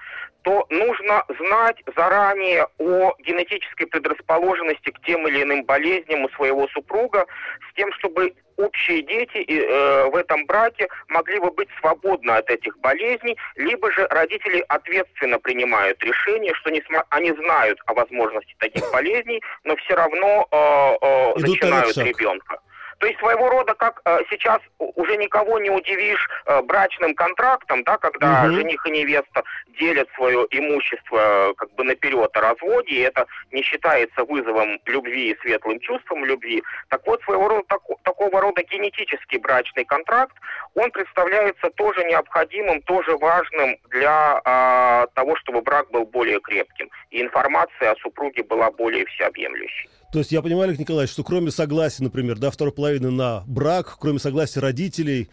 то 0.47 0.65
нужно 0.69 1.25
знать 1.39 1.75
заранее 1.97 2.67
о 2.77 3.13
генетической 3.19 3.85
предрасположенности 3.85 4.91
к 4.91 5.01
тем 5.01 5.27
или 5.27 5.43
иным 5.43 5.65
болезням 5.65 6.23
у 6.23 6.29
своего 6.29 6.69
супруга, 6.69 7.25
с 7.69 7.75
тем, 7.75 7.91
чтобы 7.91 8.33
общие 8.55 9.01
дети 9.01 9.43
э, 9.45 10.09
в 10.09 10.15
этом 10.15 10.45
браке 10.45 10.87
могли 11.09 11.39
бы 11.39 11.51
быть 11.51 11.67
свободны 11.81 12.31
от 12.31 12.49
этих 12.49 12.77
болезней, 12.79 13.35
либо 13.57 13.91
же 13.91 14.07
родители 14.07 14.63
ответственно 14.69 15.37
принимают 15.37 16.01
решение, 16.01 16.53
что 16.53 16.69
не 16.69 16.79
см... 16.79 17.05
они 17.09 17.33
знают 17.33 17.79
о 17.85 17.93
возможности 17.93 18.55
таких 18.57 18.89
болезней, 18.93 19.41
но 19.65 19.75
все 19.75 19.95
равно 19.95 20.47
э, 20.49 20.55
э, 20.55 21.39
начинают 21.41 21.97
ребенка. 21.97 22.61
То 22.99 23.05
есть 23.05 23.19
своего 23.19 23.49
рода, 23.49 23.73
как 23.75 24.01
э, 24.05 24.19
сейчас 24.29 24.59
уже 24.79 25.17
никого 25.17 25.59
не 25.59 25.69
удивишь 25.69 26.27
э, 26.45 26.61
брачным 26.63 27.13
контрактом, 27.13 27.83
да, 27.83 27.97
когда 27.97 28.43
угу. 28.43 28.53
жених 28.53 28.85
и 28.87 28.91
невеста 28.91 29.43
делят 29.79 30.09
свое 30.15 30.47
имущество 30.49 31.19
э, 31.19 31.53
как 31.55 31.71
бы 31.75 31.83
наперед 31.83 32.35
о 32.35 32.41
разводе, 32.41 32.95
и 32.95 33.01
это 33.01 33.27
не 33.51 33.61
считается 33.61 34.23
вызовом 34.23 34.79
любви 34.85 35.31
и 35.31 35.37
светлым 35.41 35.79
чувством 35.79 36.25
любви. 36.25 36.63
Так 36.89 37.05
вот, 37.05 37.21
своего 37.23 37.47
рода 37.47 37.63
так, 37.67 37.81
такого 38.03 38.41
рода 38.41 38.63
генетический 38.63 39.37
брачный 39.37 39.85
контракт, 39.85 40.35
он 40.73 40.89
представляется 40.91 41.69
тоже 41.71 42.03
необходимым, 42.03 42.81
тоже 42.81 43.15
важным 43.17 43.77
для 43.89 44.41
э, 44.43 45.07
того, 45.13 45.35
чтобы 45.35 45.61
брак 45.61 45.91
был 45.91 46.05
более 46.05 46.39
крепким, 46.39 46.89
и 47.11 47.21
информация 47.21 47.91
о 47.91 47.95
супруге 47.97 48.43
была 48.43 48.71
более 48.71 49.05
всеобъемлющей. 49.05 49.89
То 50.17 50.21
есть 50.21 50.31
я 50.31 50.41
понимаю, 50.41 50.69
Олег 50.69 50.79
Николаевич, 50.79 51.13
что 51.13 51.23
кроме 51.23 51.51
согласия, 51.51 52.01
например, 52.01 52.39
да, 52.39 52.49
второй 52.49 52.73
половины 52.73 53.11
на 53.11 53.43
брак, 53.45 53.97
кроме 53.99 54.17
согласия 54.17 54.61
родителей, 54.61 55.29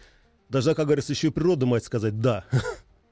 даже, 0.47 0.75
как 0.75 0.85
говорится, 0.85 1.11
еще 1.11 1.29
и 1.29 1.31
природа 1.31 1.65
мать 1.65 1.83
сказать 1.83 2.21
«да». 2.21 2.43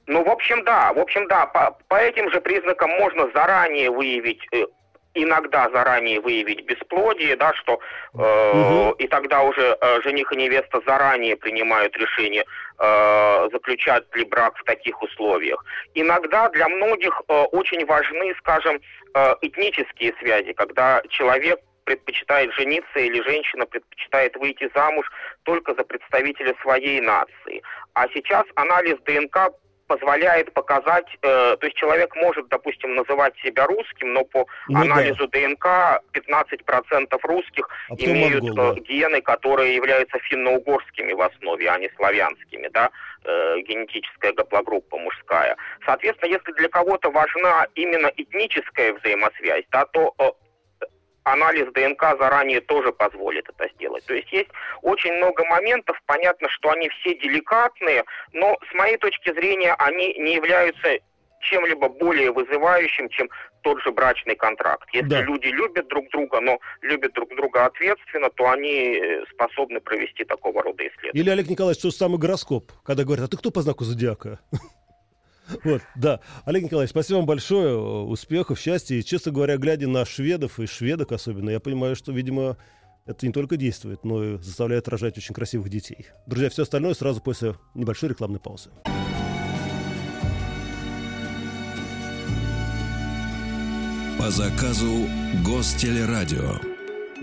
Ну, 0.06 0.24
в 0.24 0.30
общем, 0.30 0.64
да. 0.66 0.94
В 0.94 1.00
общем, 1.00 1.28
да. 1.28 1.48
По, 1.48 1.76
по 1.88 1.96
этим 1.96 2.30
же 2.30 2.42
признакам 2.42 2.92
можно 2.92 3.28
заранее 3.34 3.90
выявить 3.90 4.42
э, 4.52 4.66
иногда 5.14 5.70
заранее 5.72 6.20
выявить 6.20 6.66
бесплодие, 6.66 7.36
да, 7.36 7.54
что 7.54 7.80
э, 8.14 8.52
угу. 8.52 8.96
и 8.98 9.08
тогда 9.08 9.44
уже 9.44 9.78
э, 9.80 10.02
жених 10.02 10.32
и 10.32 10.36
невеста 10.36 10.82
заранее 10.86 11.36
принимают 11.36 11.96
решение 11.98 12.44
э, 12.80 13.50
заключать 13.52 14.04
ли 14.16 14.26
брак 14.26 14.58
в 14.58 14.64
таких 14.64 15.02
условиях. 15.02 15.64
Иногда 15.94 16.50
для 16.50 16.68
многих 16.68 17.22
э, 17.28 17.44
очень 17.52 17.86
важны, 17.86 18.34
скажем, 18.40 18.80
э, 19.14 19.36
этнические 19.42 20.14
связи, 20.20 20.54
когда 20.54 21.02
человек 21.10 21.60
предпочитает 21.86 22.54
жениться 22.54 23.00
или 23.00 23.22
женщина 23.24 23.66
предпочитает 23.66 24.36
выйти 24.38 24.70
замуж 24.74 25.06
только 25.44 25.74
за 25.76 25.84
представителя 25.84 26.56
своей 26.62 27.02
нации. 27.02 27.62
А 27.94 28.08
сейчас 28.14 28.46
анализ 28.56 28.96
ДНК 29.06 29.52
позволяет 29.94 30.52
показать, 30.54 31.06
э, 31.22 31.58
то 31.60 31.66
есть 31.66 31.78
человек 31.78 32.16
может, 32.16 32.48
допустим, 32.48 32.96
называть 32.96 33.34
себя 33.44 33.68
русским, 33.68 34.14
но 34.14 34.24
по 34.26 34.48
Ну 34.68 34.82
анализу 34.82 35.28
ДНК 35.28 36.02
15% 36.14 37.20
русских 37.24 37.70
А 37.90 37.94
имеют 37.98 38.44
монгол, 38.44 38.72
э, 38.72 38.76
да. 38.76 38.82
гены, 38.82 39.22
которые 39.22 39.76
являются 39.76 40.18
финно-угорскими 40.20 41.14
в 41.14 41.22
основе, 41.22 41.70
а 41.70 41.78
не 41.78 41.90
славянскими, 41.96 42.70
да, 42.70 42.90
э, 43.24 43.60
генетическая 43.68 44.34
гаплогруппа 44.34 44.98
мужская. 44.98 45.56
Соответственно, 45.86 46.32
если 46.32 46.52
для 46.54 46.70
кого-то 46.70 47.12
важна 47.12 47.68
именно 47.76 48.12
этническая 48.18 48.94
взаимосвязь, 48.94 49.66
да, 49.72 49.86
то 49.86 50.14
э, 50.18 50.32
анализ 51.24 51.72
ДНК 51.74 52.18
заранее 52.20 52.62
тоже 52.62 52.92
позволит 52.92 53.48
это 53.50 53.72
сделать. 53.76 54.06
То 54.06 54.14
есть 54.14 54.32
есть 54.32 54.50
очень 54.82 55.14
много 55.14 55.44
моментов, 55.46 56.00
понятно, 56.06 56.50
что 56.50 56.70
они 56.72 56.90
все 56.90 57.16
деликатные, 57.18 58.04
но 58.34 58.58
с 58.70 58.74
моей 58.76 58.98
точки 58.98 59.32
зрения 59.34 59.74
они 59.80 60.14
не 60.18 60.36
являются 60.36 61.00
чем-либо 61.42 61.90
более 61.90 62.32
вызывающим, 62.32 63.10
чем 63.10 63.30
тот 63.64 63.82
же 63.82 63.92
брачный 63.92 64.36
контракт. 64.36 64.88
Если 64.94 65.08
Да. 65.10 65.22
люди 65.22 65.48
любят 65.48 65.88
друг 65.88 66.10
друга, 66.10 66.40
но 66.42 66.60
любят 66.82 67.14
друг 67.14 67.30
друга 67.36 67.66
ответственно, 67.66 68.30
то 68.30 68.50
они 68.50 68.96
э, 68.98 69.26
способны 69.32 69.80
провести 69.82 70.24
такого 70.26 70.64
рода 70.64 70.86
исследования. 70.88 71.20
Или, 71.22 71.30
Олег 71.30 71.48
Николаевич, 71.50 71.82
тот 71.82 71.96
самый 71.96 72.18
гороскоп, 72.18 72.72
когда 72.86 73.04
говорят, 73.04 73.26
а 73.26 73.28
ты 73.30 73.38
кто 73.38 73.52
по 73.52 73.62
знаку 73.62 73.84
зодиака? 73.84 74.40
Вот, 75.64 75.82
да. 75.96 76.20
Олег 76.46 76.64
Николаевич, 76.64 76.92
спасибо 76.92 77.18
вам 77.18 77.26
большое, 77.26 77.78
успехов, 77.78 78.60
счастья. 78.60 78.96
И, 78.96 79.04
честно 79.04 79.32
говоря, 79.32 79.58
глядя 79.58 79.88
на 79.88 80.06
шведов 80.06 80.60
и 80.60 80.66
шведок 80.66 81.12
особенно, 81.12 81.50
я 81.50 81.60
понимаю, 81.60 81.96
что, 81.96 82.12
видимо, 82.12 82.58
это 83.06 83.26
не 83.26 83.34
только 83.34 83.58
действует, 83.58 84.04
но 84.06 84.24
и 84.24 84.38
заставляет 84.42 84.88
рожать 84.88 85.18
очень 85.18 85.36
красивых 85.36 85.70
детей. 85.70 86.08
Друзья, 86.26 86.50
все 86.50 86.64
остальное 86.64 86.94
сразу 86.94 87.22
после 87.22 87.56
небольшой 87.74 88.10
рекламной 88.10 88.40
паузы. 88.40 88.70
По 94.20 94.32
заказу 94.32 95.08
Гостелерадио. 95.46 96.73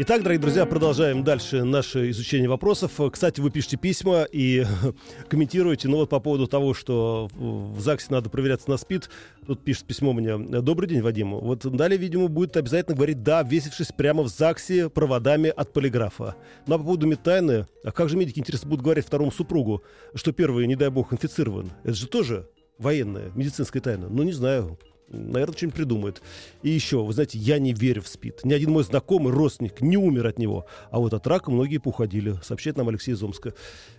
Итак, 0.03 0.23
дорогие 0.23 0.41
друзья, 0.41 0.65
продолжаем 0.65 1.23
дальше 1.23 1.63
наше 1.63 2.09
изучение 2.09 2.49
вопросов. 2.49 2.93
Кстати, 3.13 3.39
вы 3.39 3.51
пишете 3.51 3.77
письма 3.77 4.23
и 4.23 4.65
комментируете. 5.29 5.89
Ну 5.89 5.99
вот 5.99 6.09
по 6.09 6.21
поводу 6.21 6.47
того, 6.47 6.73
что 6.73 7.29
в 7.35 7.79
ЗАГСе 7.79 8.07
надо 8.09 8.31
проверяться 8.31 8.71
на 8.71 8.79
СПИД. 8.79 9.11
Тут 9.47 9.63
пишет 9.63 9.85
письмо 9.85 10.15
мне. 10.15 10.39
Добрый 10.39 10.89
день, 10.89 11.03
Вадим. 11.03 11.33
Вот 11.33 11.67
далее, 11.77 11.99
видимо, 11.99 12.29
будет 12.29 12.57
обязательно 12.57 12.97
говорить 12.97 13.23
«да», 13.23 13.43
весившись 13.43 13.93
прямо 13.95 14.23
в 14.23 14.29
ЗАГСе 14.29 14.89
проводами 14.89 15.53
от 15.55 15.75
полиграфа. 15.75 16.35
Ну 16.67 16.77
а 16.77 16.79
по 16.79 16.85
поводу 16.85 17.07
медтайны, 17.07 17.67
а 17.85 17.93
как 17.93 18.09
же 18.09 18.17
медики, 18.17 18.39
интересно, 18.39 18.71
будут 18.71 18.83
говорить 18.83 19.05
второму 19.05 19.31
супругу, 19.31 19.83
что 20.15 20.33
первый, 20.33 20.67
не 20.67 20.77
дай 20.77 20.89
бог, 20.89 21.13
инфицирован? 21.13 21.73
Это 21.85 21.93
же 21.93 22.07
тоже 22.07 22.49
военная, 22.79 23.33
медицинская 23.35 23.83
тайна. 23.83 24.09
Ну, 24.09 24.23
не 24.23 24.33
знаю. 24.33 24.79
Наверное, 25.11 25.57
что-нибудь 25.57 25.77
придумает. 25.77 26.23
И 26.63 26.71
еще, 26.71 27.03
вы 27.03 27.13
знаете, 27.13 27.37
я 27.39 27.59
не 27.59 27.73
верю 27.73 28.03
в 28.03 28.09
СПИД. 28.09 28.45
Ни 28.45 28.53
один 28.53 28.71
мой 28.71 28.85
знакомый, 28.85 29.33
родственник 29.33 29.81
не 29.81 29.97
умер 29.97 30.27
от 30.29 30.39
него. 30.39 30.67
А 30.91 30.99
вот 30.99 31.13
от 31.15 31.27
рака 31.27 31.51
многие 31.51 31.79
поуходили. 31.79 32.37
Сообщает 32.43 32.77
нам 32.77 32.89
Алексей 32.89 33.15
из. 33.15 33.23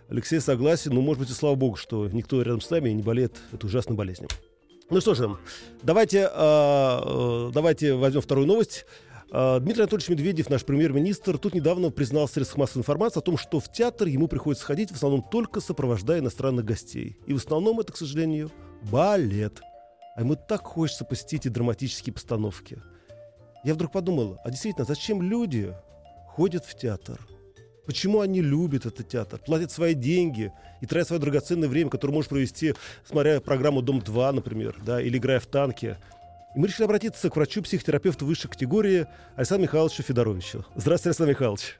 Алексей 0.10 0.40
согласен. 0.40 0.94
Ну, 0.94 1.02
может 1.02 1.20
быть, 1.20 1.30
и 1.30 1.34
слава 1.34 1.56
богу, 1.56 1.76
что 1.76 2.08
никто 2.08 2.42
рядом 2.42 2.62
с 2.62 2.70
нами 2.70 2.90
не 2.90 3.04
болеет 3.04 3.36
этой 3.52 3.66
ужасной 3.66 3.98
болезнью. 3.98 4.30
Ну 4.90 5.00
что 5.00 5.14
же, 5.14 5.38
давайте, 5.84 6.20
э, 6.20 6.30
э, 6.34 7.52
давайте 7.54 7.94
возьмем 7.94 8.22
вторую 8.22 8.46
новость. 8.46 8.86
Э, 9.32 9.60
Дмитрий 9.62 9.84
Анатольевич 9.84 10.10
Медведев, 10.10 10.50
наш 10.50 10.66
премьер-министр, 10.66 11.38
тут 11.38 11.54
недавно 11.54 11.92
признал 11.92 12.28
в 12.28 12.32
средствах 12.32 12.58
массовой 12.58 12.82
информации 12.82 13.20
о 13.20 13.22
том, 13.22 13.38
что 13.38 13.62
в 13.62 13.72
театр 13.72 14.08
ему 14.08 14.28
приходится 14.28 14.66
ходить 14.66 14.92
в 14.92 14.96
основном 14.96 15.24
только 15.24 15.62
сопровождая 15.62 16.20
иностранных 16.20 16.66
гостей. 16.66 17.18
И 17.26 17.34
в 17.34 17.38
основном 17.38 17.80
это, 17.80 17.94
к 17.94 17.98
сожалению, 17.98 18.52
балет. 18.92 19.62
А 20.16 20.22
ему 20.22 20.36
так 20.36 20.64
хочется 20.66 21.06
посетить 21.06 21.46
и 21.46 21.50
драматические 21.50 22.14
постановки. 22.14 22.82
Я 23.64 23.74
вдруг 23.74 23.92
подумал, 23.92 24.40
а 24.44 24.50
действительно, 24.50 24.86
зачем 24.86 25.22
люди 25.22 25.74
ходят 26.28 26.66
в 26.66 26.76
театр? 26.78 27.20
Почему 27.86 28.22
они 28.22 28.42
любят 28.42 28.86
этот 28.86 29.08
театр, 29.08 29.40
платят 29.40 29.72
свои 29.72 29.94
деньги 29.94 30.52
и 30.82 30.86
тратят 30.86 31.08
свое 31.08 31.22
драгоценное 31.22 31.68
время, 31.68 31.90
которое 31.90 32.14
можешь 32.14 32.30
провести, 32.30 32.74
смотря 33.04 33.42
программу 33.42 33.82
«Дом-2», 33.82 34.32
например, 34.32 34.76
да, 34.86 35.02
или 35.02 35.18
играя 35.18 35.40
в 35.40 35.48
танки. 35.48 35.98
И 36.56 36.60
мы 36.60 36.68
решили 36.68 36.86
обратиться 36.86 37.30
к 37.30 37.36
врачу-психотерапевту 37.36 38.26
высшей 38.26 38.50
категории 38.52 39.08
Александру 39.36 39.64
Михайловичу 39.64 40.04
Федоровичу. 40.04 40.66
Здравствуйте, 40.76 41.10
Александр 41.10 41.32
Михайлович. 41.32 41.80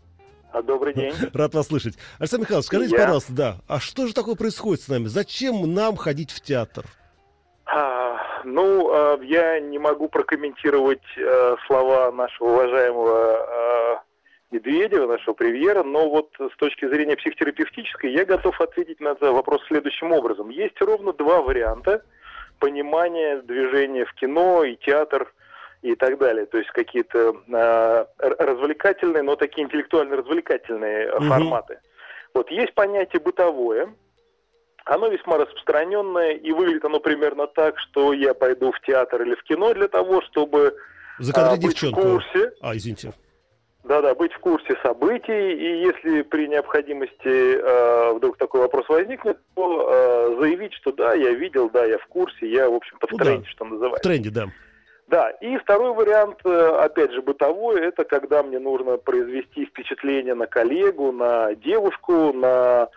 А, 0.52 0.62
Добрый 0.62 0.94
день. 0.94 1.14
Рад 1.34 1.54
вас 1.54 1.68
слышать. 1.68 1.96
Александр 2.20 2.46
Михайлович, 2.46 2.66
скажите, 2.68 2.96
Я. 2.96 3.02
пожалуйста, 3.02 3.34
да, 3.34 3.58
а 3.68 3.80
что 3.80 4.08
же 4.08 4.14
такое 4.14 4.36
происходит 4.36 4.84
с 4.84 4.88
нами? 4.88 5.08
Зачем 5.08 5.74
нам 5.74 5.96
ходить 5.96 6.32
в 6.32 6.42
театр? 6.42 6.86
А, 7.66 8.18
Ну, 8.46 8.90
а, 8.92 9.20
я 9.22 9.60
не 9.60 9.80
могу 9.80 10.10
прокомментировать 10.10 11.02
э, 11.18 11.56
слова 11.68 12.12
нашего 12.12 12.50
уважаемого 12.50 13.48
э, 13.50 14.12
Медведева, 14.52 15.08
нашего 15.08 15.34
премьера, 15.34 15.84
но 15.84 16.10
вот 16.10 16.30
с 16.40 16.56
точки 16.58 16.88
зрения 16.88 17.16
психотерапевтической 17.16 18.12
я 18.12 18.26
готов 18.26 18.60
ответить 18.60 19.00
на 19.00 19.10
этот 19.10 19.32
вопрос 19.34 19.64
следующим 19.68 20.12
образом. 20.12 20.50
Есть 20.50 20.80
ровно 20.82 21.14
два 21.14 21.42
варианта 21.42 22.04
понимания 22.60 23.42
движения 23.42 24.06
в 24.06 24.14
кино 24.14 24.64
и 24.64 24.76
театр 24.76 25.34
и 25.82 25.96
так 25.96 26.18
далее. 26.20 26.46
То 26.46 26.58
есть 26.58 26.70
какие-то 26.72 27.36
э, 27.48 28.06
развлекательные, 28.20 29.24
но 29.24 29.36
такие 29.36 29.66
интеллектуально-развлекательные 29.66 31.08
э, 31.08 31.16
Мгм. 31.20 31.30
форматы. 31.30 31.80
Вот 32.34 32.52
есть 32.52 32.74
понятие 32.74 33.20
бытовое, 33.20 33.94
оно 34.86 35.08
весьма 35.08 35.38
распространенное, 35.38 36.32
и 36.32 36.52
выглядит 36.52 36.86
оно 36.86 37.00
примерно 37.00 37.48
так, 37.48 37.78
что 37.80 38.14
я 38.14 38.34
пойду 38.34 38.72
в 38.72 38.80
театр 38.82 39.22
или 39.22 39.36
в 39.36 39.44
кино 39.44 39.74
для 39.74 39.88
того, 39.88 40.22
чтобы 40.24 40.76
а, 41.36 41.52
быть 41.52 41.60
в 41.60 41.62
девчонку. 41.70 42.02
курсе, 42.02 42.54
А, 42.62 42.76
извините. 42.76 43.14
да-да, 43.84 44.16
быть 44.16 44.34
в 44.34 44.40
курсе 44.40 44.76
событий, 44.84 45.52
и 45.54 45.82
если 45.84 46.24
при 46.24 46.48
необходимости 46.48 47.58
э, 47.58 48.14
вдруг 48.14 48.38
такой 48.38 48.62
вопрос 48.62 48.88
возникнет, 48.90 49.38
то 49.56 49.88
э, 49.90 50.42
заявить, 50.42 50.74
что 50.74 50.92
да, 50.92 51.14
я 51.14 51.32
видел, 51.32 51.70
да, 51.70 51.86
я 51.86 51.98
в 52.00 52.08
курсе, 52.08 52.48
я, 52.50 52.70
в 52.70 52.74
общем-то, 52.74 53.08
в 53.08 53.12
Ну 53.12 53.18
да. 53.18 53.26
тренде, 53.26 53.48
что 53.50 53.66
В 53.66 53.70
называется. 53.70 54.10
тренде, 54.10 54.30
да. 54.32 54.46
Да, 55.08 55.30
и 55.30 55.58
второй 55.58 55.94
вариант, 55.94 56.38
э, 56.46 56.76
опять 56.80 57.12
же, 57.12 57.22
бытовой, 57.22 57.82
это 57.82 58.04
когда 58.06 58.44
мне 58.44 58.60
нужно 58.60 58.98
произвести 58.98 59.66
впечатление 59.66 60.36
на 60.36 60.48
коллегу, 60.48 61.12
на 61.12 61.54
девушку, 61.56 62.32
на 62.34 62.88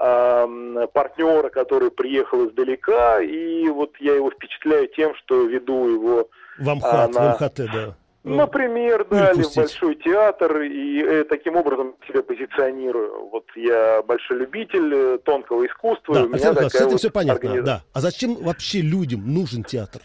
партнера, 0.00 1.50
который 1.50 1.90
приехал 1.90 2.46
издалека, 2.48 3.20
и 3.20 3.68
вот 3.68 3.92
я 4.00 4.14
его 4.14 4.30
впечатляю 4.30 4.88
тем, 4.88 5.14
что 5.16 5.44
веду 5.44 5.88
его, 5.88 6.28
В 6.58 6.68
Амхат, 6.68 7.16
Она- 7.16 7.36
в 7.36 7.40
МХТ, 7.40 7.56
да. 7.72 7.94
например, 8.24 9.04
пыль 9.04 9.18
да, 9.18 9.32
или 9.32 9.42
в. 9.42 9.56
Большой 9.56 9.94
театр, 9.96 10.60
и 10.62 11.02
э, 11.02 11.24
таким 11.24 11.56
образом 11.56 11.94
себя 12.06 12.22
позиционирую. 12.22 13.28
Вот 13.28 13.44
я 13.56 14.02
большой 14.02 14.38
любитель 14.38 14.94
э, 14.94 15.18
тонкого 15.18 15.66
искусства, 15.66 16.14
Да, 16.14 16.20
и 16.20 16.24
у 16.24 16.26
меня 16.28 16.34
Александр 16.36 16.64
Михайлович, 16.64 16.72
с 16.72 16.76
этим 16.80 16.90
вот 16.90 17.00
все 17.00 17.10
понятно, 17.10 17.62
да. 17.62 17.82
А 17.92 18.00
зачем 18.00 18.34
вообще 18.36 18.80
людям 18.80 19.20
нужен 19.26 19.64
театр? 19.64 20.02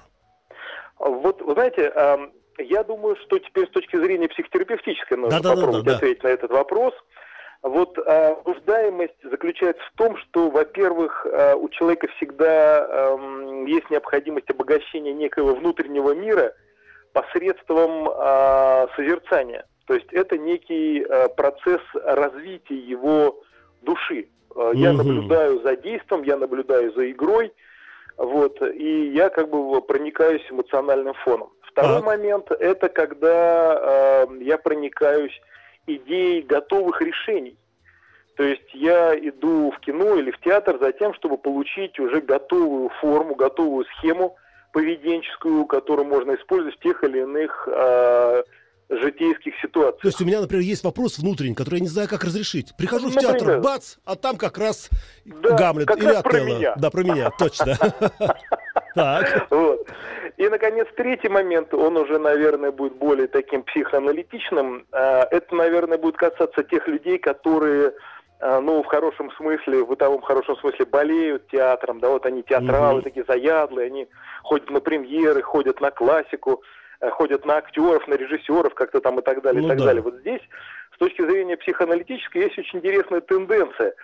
Вот, 1.00 1.42
вы 1.42 1.54
знаете, 1.54 1.92
эм, 1.94 2.32
я 2.58 2.84
думаю, 2.84 3.16
что 3.18 3.38
теперь 3.40 3.68
с 3.68 3.72
точки 3.72 3.98
зрения 3.98 4.28
психотерапевтической 4.30 5.18
нужно 5.18 5.38
Да-да-да-да, 5.38 5.56
попробовать 5.56 5.86
да. 5.86 5.96
ответить 5.98 6.24
на 6.24 6.28
этот 6.30 6.52
вопрос. 6.52 6.94
Вот 7.65 7.98
э, 7.98 8.36
нуждаемость 8.45 9.17
заключается 9.24 9.81
в 9.91 9.98
том, 9.98 10.15
что, 10.17 10.51
во-первых, 10.51 11.25
э, 11.25 11.55
у 11.55 11.67
человека 11.69 12.07
всегда 12.15 12.86
эм, 12.88 13.65
есть 13.65 13.89
необходимость 13.89 14.48
обогащения 14.51 15.13
некоего 15.13 15.55
внутреннего 15.55 16.13
мира 16.13 16.53
посредством 17.12 18.07
э, 18.07 18.88
созерцания. 18.95 19.65
То 19.88 19.95
есть 19.95 20.05
это 20.13 20.38
некий 20.38 21.03
э, 21.10 21.27
процесс 21.29 21.81
развития 21.95 22.77
его 22.77 23.41
души. 23.81 24.27
Э, 24.55 24.72
Я 24.75 24.93
наблюдаю 24.93 25.60
за 25.63 25.75
действием, 25.75 26.22
я 26.22 26.38
наблюдаю 26.38 26.93
за 26.93 27.10
игрой, 27.10 27.51
вот, 28.17 28.62
и 28.62 29.07
я 29.07 29.29
как 29.29 29.50
бы 29.50 29.81
проникаюсь 29.81 30.45
эмоциональным 30.51 31.15
фоном. 31.15 31.50
Второй 31.63 31.95
Так. 31.95 32.05
момент– 32.05 32.51
это 32.60 32.89
когда 32.89 34.27
э, 34.29 34.38
я 34.41 34.60
проникаюсь 34.60 35.41
идеей 35.88 36.42
готовых 36.42 37.01
решений. 37.01 37.58
То 38.36 38.44
есть 38.44 38.74
я 38.74 39.18
иду 39.18 39.72
в 39.72 39.80
кино 39.80 40.15
или 40.15 40.32
в 40.32 40.39
театр 40.42 40.77
за 40.82 40.92
тем, 40.92 41.13
чтобы 41.13 41.38
получить 41.38 41.98
уже 42.00 42.20
готовую 42.22 42.89
форму, 43.01 43.36
готовую 43.36 43.86
схему 43.86 44.36
поведенческую, 44.74 45.65
которую 45.65 46.08
можно 46.08 46.36
использовать 46.36 46.75
в 46.75 46.80
тех 46.82 47.01
или 47.06 47.22
иных 47.22 47.65
э, 47.72 48.44
житейских 48.89 49.54
ситуациях. 49.62 50.01
То 50.01 50.08
есть 50.10 50.22
у 50.22 50.25
меня, 50.25 50.42
например, 50.42 50.63
есть 50.63 50.84
вопрос 50.84 51.18
внутренний, 51.18 51.56
который 51.56 51.75
я 51.75 51.82
не 51.82 51.88
знаю, 51.88 52.10
как 52.10 52.25
разрешить. 52.25 52.75
Прихожу 52.77 53.10
в 53.10 53.15
Например? 53.15 53.39
театр, 53.39 53.62
бац, 53.62 53.96
а 54.04 54.15
там 54.15 54.36
как 54.38 54.58
раз 54.58 54.89
Да, 55.24 55.56
Гамлет 55.56 55.88
как 55.88 55.98
или 55.98 56.08
раз 56.08 56.24
про 56.24 56.42
меня. 56.42 56.75
Да, 56.75 56.89
про 56.89 57.04
меня, 57.04 57.30
точно. 57.39 57.77
Так. 58.96 59.48
Вот. 59.50 59.88
И, 60.38 60.50
наконец, 60.50 60.88
третий 60.96 61.30
момент, 61.30 61.74
он 61.74 61.96
уже, 61.96 62.20
наверное, 62.20 62.72
будет 62.72 62.96
более 62.96 63.27
таким 63.27 63.63
психоаналитичным. 63.63 64.86
А, 64.92 65.27
Это, 65.32 65.56
наверное, 65.56 65.98
будет 65.98 66.18
касаться 66.18 66.63
тех 66.63 66.88
людей, 66.88 67.18
которые 67.18 67.94
э, 68.42 68.60
ну, 68.60 68.84
в 68.84 68.86
хорошем 68.86 69.32
смысле, 69.32 69.84
в 69.84 69.88
бытовом 69.88 70.22
хорошем 70.22 70.58
смысле, 70.58 70.86
болеют 70.86 71.48
театром, 71.48 72.00
да, 72.01 72.10
вот 72.10 72.25
они 72.25 72.44
театралы, 72.44 73.00
mm-hmm. 73.00 73.04
такие 73.04 73.25
заядлые, 73.25 73.88
они 73.88 74.08
ходят 74.44 74.70
на 74.70 74.82
премьеры, 74.82 75.42
ходят 75.42 75.80
на 75.80 75.89
классику, 75.89 76.62
э, 77.00 77.10
ходят 77.12 77.46
на 77.46 77.58
актеров, 77.58 78.06
на 78.08 78.15
режиссеров, 78.15 78.74
как-то 78.74 79.00
там 79.00 79.20
и 79.20 79.22
так 79.22 79.42
далее, 79.42 79.62
ну, 79.62 79.68
и 79.68 79.70
так 79.70 79.80
да. 79.80 79.86
далее. 79.86 80.01
Вот 80.01 80.15
здесь, 80.15 80.42
с 80.94 80.98
точки 80.98 81.22
зрения 81.22 81.56
психоаналитической, 81.56 82.42
есть 82.44 82.60
очень 82.60 82.80
интересная 82.80 83.22
тенденция– 83.22 83.94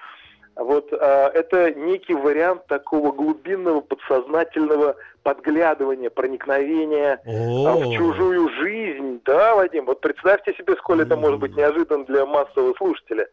вот 0.56 0.92
а, 0.94 1.30
это 1.34 1.72
некий 1.74 2.14
вариант 2.14 2.66
такого 2.68 3.12
глубинного 3.12 3.82
подсознательного 3.82 4.96
подглядывания, 5.24 6.10
проникновения 6.10 7.20
а, 7.26 7.76
в 7.76 7.94
чужую 7.96 8.50
жизнь. 8.50 9.22
Да, 9.26 9.56
Вадим, 9.56 9.86
вот 9.86 10.02
представьте 10.02 10.54
себе, 10.54 10.76
сколь 10.76 11.02
это 11.02 11.16
может 11.16 11.40
быть 11.40 11.56
неожиданно 11.56 12.06
для 12.06 12.26
массового 12.26 12.74
слушателя. 12.76 13.28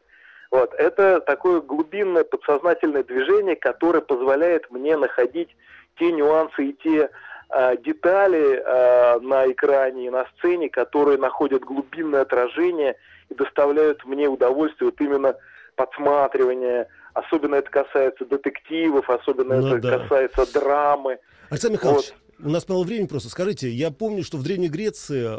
Вот, 0.50 0.72
это 0.74 1.20
такое 1.20 1.60
глубинное 1.60 2.24
подсознательное 2.24 3.02
движение, 3.02 3.56
которое 3.56 4.00
позволяет 4.00 4.70
мне 4.70 4.96
находить 4.96 5.54
те 5.98 6.10
нюансы 6.10 6.68
и 6.68 6.72
те 6.72 7.10
э, 7.50 7.76
детали 7.84 8.62
э, 8.64 9.20
на 9.20 9.50
экране 9.50 10.06
и 10.06 10.10
на 10.10 10.26
сцене, 10.36 10.70
которые 10.70 11.18
находят 11.18 11.64
глубинное 11.64 12.22
отражение 12.22 12.96
и 13.28 13.34
доставляют 13.34 14.04
мне 14.06 14.28
удовольствие 14.28 14.90
вот 14.90 15.00
именно 15.00 15.34
подсматривания, 15.76 16.88
Особенно 17.14 17.56
это 17.56 17.70
касается 17.70 18.24
детективов, 18.24 19.08
особенно 19.10 19.60
ну, 19.60 19.76
это 19.76 19.78
да. 19.78 19.98
касается 19.98 20.52
драмы. 20.52 21.18
Александр 21.50 21.78
Михайлович, 21.78 22.12
вот. 22.38 22.46
у 22.46 22.50
нас 22.50 22.68
мало 22.68 22.84
времени 22.84 23.06
просто. 23.06 23.28
Скажите, 23.28 23.68
я 23.68 23.90
помню, 23.90 24.22
что 24.22 24.36
в 24.36 24.42
Древней 24.42 24.68
Греции 24.68 25.38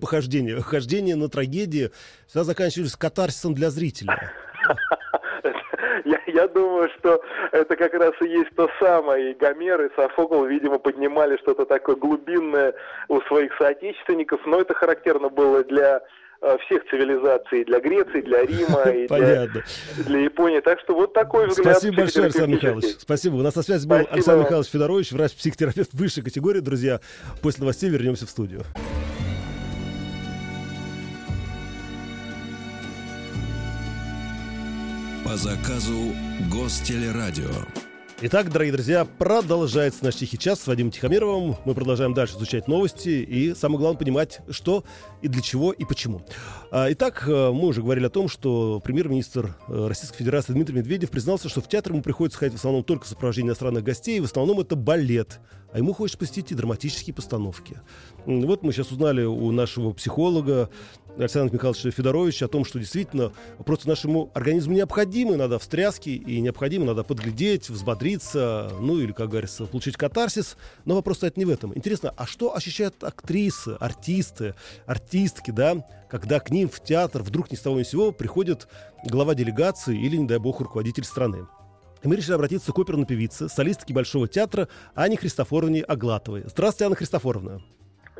похождение, 0.00 0.60
хождение 0.60 1.16
на 1.16 1.28
трагедии 1.28 1.90
всегда 2.26 2.44
заканчивались 2.44 2.96
катарсисом 2.96 3.54
для 3.54 3.70
зрителя. 3.70 4.32
Я, 6.04 6.20
я 6.26 6.46
думаю, 6.46 6.88
что 6.98 7.20
это 7.52 7.74
как 7.74 7.94
раз 7.94 8.12
и 8.20 8.28
есть 8.28 8.54
то 8.54 8.68
самое. 8.78 9.32
И 9.32 9.34
Гомер, 9.34 9.82
и 9.82 9.94
Софокл, 9.96 10.44
видимо, 10.44 10.78
поднимали 10.78 11.36
что-то 11.38 11.64
такое 11.64 11.96
глубинное 11.96 12.74
у 13.08 13.20
своих 13.22 13.52
соотечественников, 13.58 14.40
но 14.46 14.60
это 14.60 14.74
характерно 14.74 15.30
было 15.30 15.64
для 15.64 16.02
всех 16.66 16.84
цивилизаций, 16.90 17.64
для 17.64 17.80
Греции, 17.80 18.20
для 18.20 18.44
Рима 18.44 18.82
и 18.90 19.06
для, 19.06 19.48
для 20.04 20.18
Японии. 20.20 20.60
Так 20.60 20.80
что 20.80 20.94
вот 20.94 21.12
такой 21.12 21.48
взгляд. 21.48 21.76
Спасибо 21.76 21.96
большое, 21.96 22.24
Александр 22.26 22.54
Михайлович. 22.56 22.96
Спасибо. 22.98 23.34
У 23.36 23.42
нас 23.42 23.54
на 23.54 23.62
связи 23.62 23.86
был 23.86 23.96
Спасибо. 23.96 24.14
Александр 24.14 24.44
Михайлович 24.44 24.70
Федорович, 24.70 25.12
врач-психотерапевт 25.12 25.94
высшей 25.94 26.22
категории. 26.22 26.60
Друзья, 26.60 27.00
после 27.42 27.60
новостей 27.60 27.90
вернемся 27.90 28.26
в 28.26 28.30
студию. 28.30 28.62
По 35.24 35.36
заказу 35.36 36.14
Гостелерадио. 36.52 37.50
Итак, 38.22 38.50
дорогие 38.50 38.72
друзья, 38.72 39.04
продолжается 39.04 40.02
наш 40.02 40.16
«Тихий 40.16 40.38
час» 40.38 40.62
с 40.62 40.66
Вадимом 40.66 40.90
Тихомировым. 40.90 41.56
Мы 41.66 41.74
продолжаем 41.74 42.14
дальше 42.14 42.36
изучать 42.36 42.66
новости 42.66 43.10
и, 43.10 43.54
самое 43.54 43.78
главное, 43.78 43.98
понимать, 43.98 44.40
что 44.48 44.84
и 45.20 45.28
для 45.28 45.42
чего 45.42 45.70
и 45.70 45.84
почему. 45.84 46.22
А, 46.70 46.90
итак, 46.90 47.24
э, 47.28 47.50
мы 47.50 47.66
уже 47.66 47.82
говорили 47.82 48.06
о 48.06 48.10
том, 48.10 48.30
что 48.30 48.80
премьер-министр 48.82 49.54
э, 49.68 49.86
Российской 49.86 50.16
Федерации 50.16 50.54
Дмитрий 50.54 50.76
Медведев 50.76 51.10
признался, 51.10 51.50
что 51.50 51.60
в 51.60 51.68
театр 51.68 51.92
ему 51.92 52.00
приходится 52.00 52.38
ходить 52.38 52.54
в 52.54 52.56
основном 52.56 52.84
только 52.84 53.04
в 53.04 53.08
сопровождении 53.08 53.48
иностранных 53.48 53.84
гостей, 53.84 54.16
и 54.16 54.20
в 54.20 54.24
основном 54.24 54.60
это 54.60 54.76
балет, 54.76 55.40
а 55.74 55.76
ему 55.76 55.92
хочется 55.92 56.16
посетить 56.16 56.52
и 56.52 56.54
драматические 56.54 57.12
постановки. 57.12 57.82
Вот 58.24 58.62
мы 58.62 58.72
сейчас 58.72 58.90
узнали 58.92 59.24
у 59.24 59.52
нашего 59.52 59.92
психолога 59.92 60.70
Александра 61.18 61.54
Михайловича 61.54 61.90
Федоровича 61.90 62.46
о 62.46 62.48
том, 62.48 62.64
что 62.64 62.78
действительно 62.78 63.32
просто 63.64 63.88
нашему 63.88 64.30
организму 64.34 64.74
необходимы 64.74 65.36
надо 65.36 65.58
встряски, 65.58 66.10
и 66.10 66.40
необходимо 66.40 66.84
надо 66.84 67.04
подглядеть, 67.04 67.70
взбодриться, 67.70 68.70
ну 68.80 68.98
или, 68.98 69.12
как 69.12 69.30
говорится, 69.30 69.64
получить 69.64 69.96
катарсис. 69.96 70.56
Но 70.84 70.94
вопрос 70.94 71.18
стоит 71.18 71.36
не 71.36 71.44
в 71.44 71.50
этом. 71.50 71.76
Интересно, 71.76 72.12
а 72.16 72.26
что 72.26 72.54
ощущают 72.54 73.02
актрисы, 73.02 73.76
артисты, 73.80 74.54
артистки, 74.86 75.50
да, 75.50 75.86
когда 76.10 76.40
к 76.40 76.50
ним 76.50 76.68
в 76.68 76.82
театр 76.82 77.22
вдруг 77.22 77.50
ни 77.50 77.56
с 77.56 77.60
того 77.60 77.78
ни 77.78 77.82
с 77.82 77.88
сего 77.88 78.12
приходит 78.12 78.68
глава 79.04 79.34
делегации 79.34 79.98
или, 79.98 80.16
не 80.16 80.26
дай 80.26 80.38
бог, 80.38 80.60
руководитель 80.60 81.04
страны? 81.04 81.46
И 82.02 82.08
мы 82.08 82.16
решили 82.16 82.34
обратиться 82.34 82.72
к 82.72 82.78
оперной 82.78 83.06
певице, 83.06 83.48
солистке 83.48 83.94
Большого 83.94 84.28
театра 84.28 84.68
Ане 84.94 85.16
Христофоровне 85.16 85.82
Аглатовой. 85.82 86.44
Здравствуйте, 86.46 86.84
Анна 86.84 86.96
Христофоровна. 86.96 87.62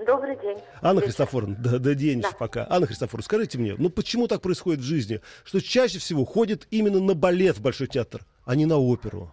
Добрый 0.06 0.36
день. 0.36 0.62
Анна 0.82 1.00
Христофоровна, 1.00 1.56
да, 1.58 1.78
да 1.78 1.94
день 1.94 2.20
да. 2.20 2.28
пока. 2.38 2.64
Анна 2.70 2.86
Христофоровна, 2.86 3.24
скажите 3.24 3.58
мне, 3.58 3.74
ну 3.76 3.90
почему 3.90 4.28
так 4.28 4.40
происходит 4.40 4.80
в 4.80 4.84
жизни, 4.84 5.20
что 5.44 5.60
чаще 5.60 5.98
всего 5.98 6.24
ходит 6.24 6.68
именно 6.70 7.00
на 7.00 7.14
балет 7.14 7.56
в 7.56 7.62
Большой 7.62 7.88
театр, 7.88 8.20
а 8.44 8.54
не 8.54 8.66
на 8.66 8.78
оперу? 8.78 9.32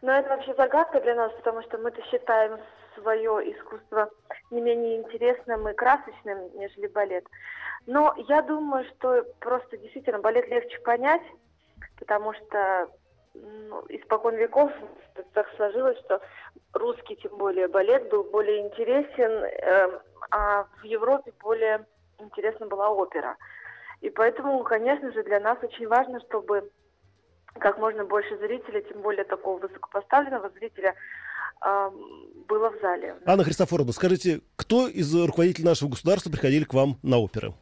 Ну, 0.00 0.10
это 0.10 0.30
вообще 0.30 0.54
загадка 0.56 1.00
для 1.00 1.14
нас, 1.14 1.30
потому 1.34 1.62
что 1.62 1.76
мы-то 1.76 2.02
считаем 2.10 2.58
свое 2.94 3.52
искусство 3.52 4.08
не 4.50 4.62
менее 4.62 4.96
интересным 4.96 5.68
и 5.68 5.74
красочным, 5.74 6.38
нежели 6.58 6.86
балет. 6.86 7.26
Но 7.86 8.14
я 8.28 8.40
думаю, 8.40 8.84
что 8.96 9.24
просто 9.40 9.76
действительно 9.76 10.20
балет 10.20 10.48
легче 10.48 10.78
понять, 10.80 11.22
потому 11.98 12.32
что 12.32 12.88
ну, 13.34 13.84
испокон 13.88 14.36
веков 14.36 14.70
так 15.32 15.46
сложилось, 15.56 15.98
что 16.00 16.20
русский, 16.72 17.16
тем 17.16 17.36
более, 17.36 17.68
балет 17.68 18.08
был 18.10 18.24
более 18.24 18.60
интересен, 18.60 19.44
э, 19.44 20.00
а 20.30 20.64
в 20.80 20.84
Европе 20.84 21.32
более 21.42 21.86
интересна 22.18 22.66
была 22.66 22.90
опера. 22.90 23.36
И 24.00 24.10
поэтому, 24.10 24.62
конечно 24.64 25.12
же, 25.12 25.22
для 25.22 25.40
нас 25.40 25.58
очень 25.62 25.86
важно, 25.88 26.20
чтобы 26.20 26.70
как 27.58 27.78
можно 27.78 28.04
больше 28.04 28.36
зрителей, 28.38 28.82
тем 28.88 29.02
более 29.02 29.24
такого 29.24 29.58
высокопоставленного 29.58 30.50
зрителя, 30.50 30.94
э, 31.64 31.90
было 32.48 32.70
в 32.70 32.80
зале. 32.80 33.16
Анна 33.24 33.44
Христофоровна, 33.44 33.92
скажите, 33.92 34.40
кто 34.56 34.88
из 34.88 35.14
руководителей 35.14 35.66
нашего 35.66 35.90
государства 35.90 36.30
приходили 36.30 36.64
к 36.64 36.74
вам 36.74 36.98
на 37.02 37.18
оперы? 37.18 37.54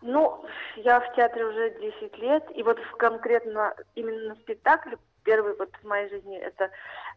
Ну, 0.00 0.44
я 0.76 1.00
в 1.00 1.14
театре 1.14 1.44
уже 1.44 1.70
10 1.80 2.18
лет, 2.18 2.44
и 2.54 2.62
вот 2.62 2.78
конкретно 2.98 3.74
именно 3.94 4.28
на 4.28 4.34
спектакле, 4.36 4.96
первый 5.24 5.56
вот 5.56 5.70
в 5.82 5.86
моей 5.86 6.08
жизни, 6.08 6.38
это 6.38 6.70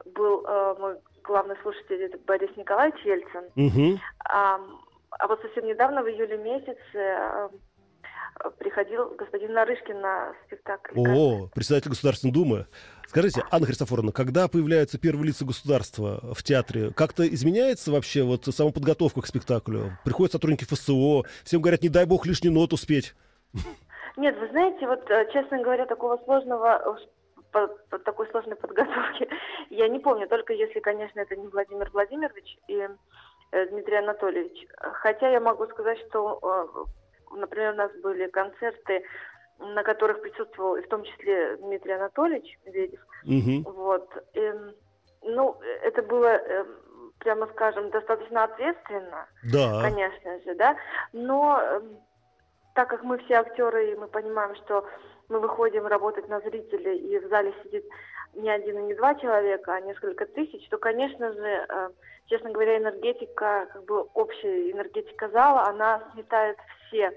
был 0.05 0.43
э, 0.45 0.75
мой 0.79 0.97
главный 1.23 1.55
слушатель, 1.61 2.03
это 2.03 2.17
Борис 2.25 2.49
Николаевич 2.57 2.99
Ельцин. 3.05 3.45
Угу. 3.55 3.99
А, 4.25 4.59
а 5.11 5.27
вот 5.27 5.41
совсем 5.41 5.65
недавно, 5.65 6.01
в 6.01 6.07
июле 6.09 6.37
месяце, 6.37 6.77
э, 6.93 7.49
приходил 8.57 9.13
господин 9.17 9.53
Нарышкин 9.53 9.99
на 9.99 10.33
спектакль. 10.45 10.93
О, 10.97 11.47
председатель 11.53 11.89
Государственной 11.89 12.33
Думы. 12.33 12.67
Скажите, 13.07 13.43
Анна 13.51 13.65
Христофоровна, 13.65 14.11
когда 14.11 14.47
появляются 14.47 14.97
первые 14.97 15.27
лица 15.27 15.45
государства 15.45 16.33
в 16.33 16.43
театре, 16.43 16.91
как-то 16.95 17.27
изменяется 17.27 17.91
вообще 17.91 18.23
вот 18.23 18.45
сама 18.45 18.71
подготовка 18.71 19.21
к 19.21 19.27
спектаклю? 19.27 19.97
Приходят 20.05 20.31
сотрудники 20.31 20.63
ФСО, 20.63 21.23
всем 21.43 21.61
говорят, 21.61 21.81
не 21.81 21.89
дай 21.89 22.05
бог 22.05 22.25
лишнюю 22.25 22.53
ноту 22.53 22.77
спеть. 22.77 23.13
Нет, 24.17 24.37
вы 24.39 24.47
знаете, 24.49 24.87
вот, 24.87 25.09
э, 25.09 25.31
честно 25.33 25.61
говоря, 25.61 25.85
такого 25.85 26.17
сложного 26.25 26.97
по, 27.51 27.67
по 27.89 27.99
такой 27.99 28.27
сложной 28.29 28.55
подготовки 28.55 29.27
я 29.69 29.87
не 29.87 29.99
помню, 29.99 30.27
только 30.27 30.53
если, 30.53 30.79
конечно, 30.79 31.19
это 31.19 31.35
не 31.35 31.47
Владимир 31.47 31.89
Владимирович 31.91 32.57
и 32.67 32.87
э, 33.51 33.65
Дмитрий 33.67 33.97
Анатольевич. 33.97 34.67
Хотя 34.77 35.29
я 35.29 35.39
могу 35.39 35.65
сказать, 35.67 35.99
что, 36.07 36.39
э, 36.41 37.00
например, 37.35 37.73
у 37.73 37.77
нас 37.77 37.91
были 38.01 38.27
концерты 38.27 39.03
на 39.61 39.83
которых 39.83 40.21
присутствовал 40.21 40.81
в 40.81 40.87
том 40.87 41.03
числе 41.03 41.57
Дмитрий 41.57 41.93
Анатольевич 41.93 42.57
Медведев. 42.65 42.99
Угу. 43.25 43.71
Вот. 43.71 44.09
И, 44.33 44.53
ну, 45.21 45.57
это 45.83 46.01
было, 46.01 46.27
э, 46.27 46.65
прямо 47.19 47.47
скажем, 47.47 47.89
достаточно 47.91 48.43
ответственно, 48.43 49.27
да. 49.51 49.81
конечно 49.81 50.39
же, 50.41 50.55
да. 50.55 50.75
Но 51.13 51.59
э, 51.61 51.81
так 52.73 52.89
как 52.89 53.03
мы 53.03 53.17
все 53.19 53.35
актеры, 53.35 53.91
и 53.91 53.95
мы 53.95 54.07
понимаем, 54.07 54.55
что 54.55 54.87
мы 55.29 55.39
выходим 55.39 55.85
работать 55.85 56.27
на 56.27 56.39
зрителей, 56.41 56.97
и 56.97 57.19
в 57.19 57.29
зале 57.29 57.53
сидит 57.63 57.85
не 58.33 58.49
один 58.49 58.79
и 58.79 58.83
не 58.83 58.93
два 58.95 59.15
человека, 59.15 59.73
а 59.73 59.81
несколько 59.81 60.25
тысяч, 60.25 60.67
то, 60.69 60.77
конечно 60.77 61.31
же, 61.33 61.65
э, 61.67 61.89
честно 62.27 62.51
говоря, 62.51 62.77
энергетика, 62.77 63.67
как 63.71 63.85
бы 63.85 64.01
общая 64.13 64.71
энергетика 64.71 65.29
зала, 65.29 65.67
она 65.67 66.03
сметает 66.13 66.57
все 66.87 67.11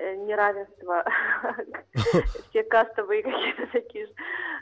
Э, 0.00 0.14
неравенство, 0.14 1.04
все 2.50 2.62
кастовые 2.62 3.22
какие-то 3.24 3.66
такие 3.72 4.06
же. 4.06 4.12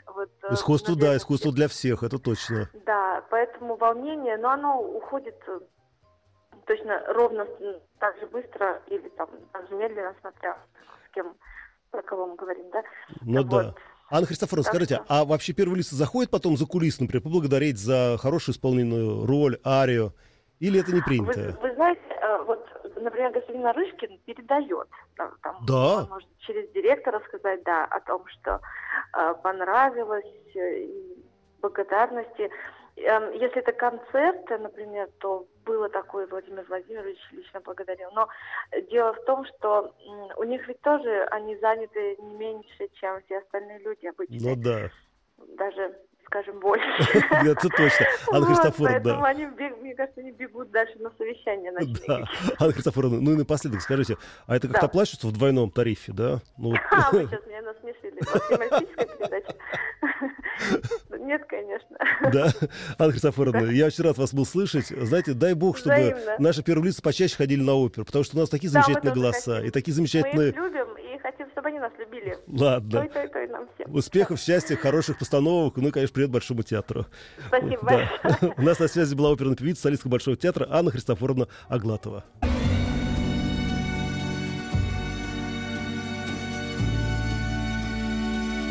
Вот, 0.07 0.29
э, 0.41 0.53
искусство, 0.53 0.95
да, 0.95 1.15
искусство 1.15 1.51
для 1.51 1.67
всех, 1.67 2.01
это 2.01 2.17
точно. 2.17 2.69
Да, 2.85 3.23
поэтому 3.29 3.75
волнение, 3.75 4.37
но 4.37 4.49
оно 4.49 4.81
уходит 4.81 5.35
точно 6.65 7.03
ровно 7.13 7.45
так 7.99 8.17
же 8.19 8.25
быстро 8.25 8.81
или 8.87 9.09
там 9.09 9.29
так 9.53 9.69
же 9.69 9.75
медленно, 9.75 10.15
смотря 10.21 10.57
с 11.07 11.13
кем, 11.13 11.35
про 11.91 12.01
кого 12.01 12.25
мы 12.25 12.35
говорим, 12.35 12.71
да? 12.71 12.83
Ну 13.21 13.43
вот. 13.43 13.49
да. 13.49 13.75
Анна 14.09 14.25
Христофоровна, 14.25 14.63
так 14.63 14.73
скажите, 14.73 14.95
что... 14.95 15.05
а 15.07 15.25
вообще 15.25 15.53
первые 15.53 15.77
лица 15.77 15.95
заходят 15.95 16.31
потом 16.31 16.57
за 16.57 16.65
кулис, 16.65 16.99
например, 16.99 17.23
поблагодарить 17.23 17.77
за 17.77 18.17
хорошую 18.19 18.55
исполненную 18.55 19.25
роль, 19.25 19.59
арию, 19.65 20.13
или 20.59 20.79
это 20.79 20.93
не 20.93 21.01
принято? 21.01 21.57
Вы, 21.61 21.69
вы 21.69 21.75
знаете, 21.75 22.01
вот 22.45 22.65
например, 23.01 23.31
господин 23.31 23.61
Нарышкин 23.61 24.19
передает, 24.25 24.87
там, 25.15 25.31
там, 25.41 25.57
Да. 25.65 25.97
он 26.03 26.09
может 26.09 26.29
через 26.39 26.69
директора 26.71 27.21
сказать, 27.27 27.63
да, 27.63 27.85
о 27.85 27.99
том, 28.01 28.23
что 28.27 28.59
э, 29.13 29.33
понравилось, 29.43 30.25
э, 30.55 30.79
и 30.79 31.23
благодарности. 31.61 32.49
Эм, 32.97 33.31
Если 33.33 33.59
это 33.59 33.73
концерт, 33.73 34.49
например, 34.49 35.07
то 35.19 35.45
было 35.65 35.87
такое, 35.89 36.25
Владимир 36.27 36.65
Владимирович 36.67 37.19
лично 37.31 37.59
благодарил. 37.61 38.09
Но 38.13 38.27
дело 38.89 39.13
в 39.13 39.23
том, 39.25 39.45
что 39.45 39.93
у 40.37 40.43
них 40.43 40.67
ведь 40.67 40.81
тоже 40.81 41.23
они 41.31 41.55
заняты 41.57 42.15
не 42.19 42.35
меньше, 42.35 42.87
чем 42.99 43.21
все 43.25 43.37
остальные 43.39 43.79
люди 43.79 44.07
обычно. 44.07 44.37
Ну 44.39 44.55
да, 44.55 44.89
Даже, 45.57 45.95
скажем, 46.25 46.59
больше. 46.59 46.85
это 47.45 47.69
точно. 47.69 48.05
Анна 48.31 48.39
Вот, 48.39 48.47
Христофоровна, 48.47 48.99
да. 48.99 49.23
они, 49.25 49.45
мне 49.45 49.93
кажется, 49.93 50.19
они 50.21 50.31
бегут 50.31 50.71
дальше 50.71 50.97
на 50.97 51.11
совещание 51.11 51.71
ночные. 51.71 51.95
Да, 52.07 52.23
Анна 52.59 52.73
Христофоровна, 52.73 53.21
ну 53.21 53.31
и 53.33 53.35
напоследок 53.35 53.81
скажите, 53.81 54.17
а 54.47 54.55
это 54.55 54.67
как-то 54.67 54.87
Да. 54.87 55.27
в 55.27 55.31
двойном 55.33 55.69
тарифе, 55.69 56.13
да? 56.13 56.39
Ну, 56.57 56.73
А, 56.91 57.11
вы 57.11 57.25
сейчас 57.27 57.45
меня 57.45 57.61
насмешили. 57.61 58.19
Вот 58.33 58.43
юмористическая 58.49 59.05
передача. 59.05 59.55
Нет, 61.19 61.43
конечно. 61.47 61.97
Да, 62.31 62.51
Анна 62.97 63.11
Христофоровна, 63.11 63.65
я 63.71 63.85
очень 63.87 64.03
рад 64.03 64.17
вас 64.17 64.33
был 64.33 64.45
слышать. 64.45 64.87
Знаете, 64.87 65.33
дай 65.33 65.53
бог, 65.53 65.77
чтобы 65.77 65.95
Взаимно. 65.95 66.35
наши 66.39 66.63
первые 66.63 66.87
лица 66.89 67.01
почаще 67.01 67.35
ходили 67.35 67.61
на 67.61 67.73
оперу, 67.73 68.05
потому 68.05 68.23
что 68.23 68.37
у 68.37 68.39
нас 68.39 68.49
такие 68.49 68.69
мы 68.69 68.73
замечательные 68.81 69.13
голоса 69.13 69.55
хотим. 69.55 69.67
и 69.67 69.71
такие 69.71 69.93
Мы 69.93 69.95
замечательные... 69.95 70.49
их 70.49 70.55
любим 70.55 70.87
и 70.97 71.17
хотим, 71.19 71.49
чтобы 71.51 71.67
они 71.69 71.79
нас 71.79 71.91
любили. 71.99 72.37
Ладно. 72.47 73.01
Той, 73.01 73.09
той, 73.09 73.27
той 73.29 73.47
нам 73.47 73.67
всем. 73.75 73.93
Успехов, 73.93 74.39
счастья, 74.39 74.75
хороших 74.75 75.19
постановок, 75.19 75.77
ну 75.77 75.89
и, 75.89 75.91
конечно, 75.91 76.13
привет 76.13 76.31
Большому 76.31 76.63
театру. 76.63 77.05
Спасибо 77.47 77.79
Да. 77.83 78.09
большое. 78.29 78.53
У 78.57 78.61
нас 78.61 78.79
на 78.79 78.87
связи 78.87 79.15
была 79.15 79.31
оперная 79.31 79.55
певица 79.55 79.83
солистка 79.83 80.09
Большого 80.09 80.37
театра 80.37 80.67
Анна 80.69 80.91
Христофоровна 80.91 81.47
Аглатова. 81.69 82.23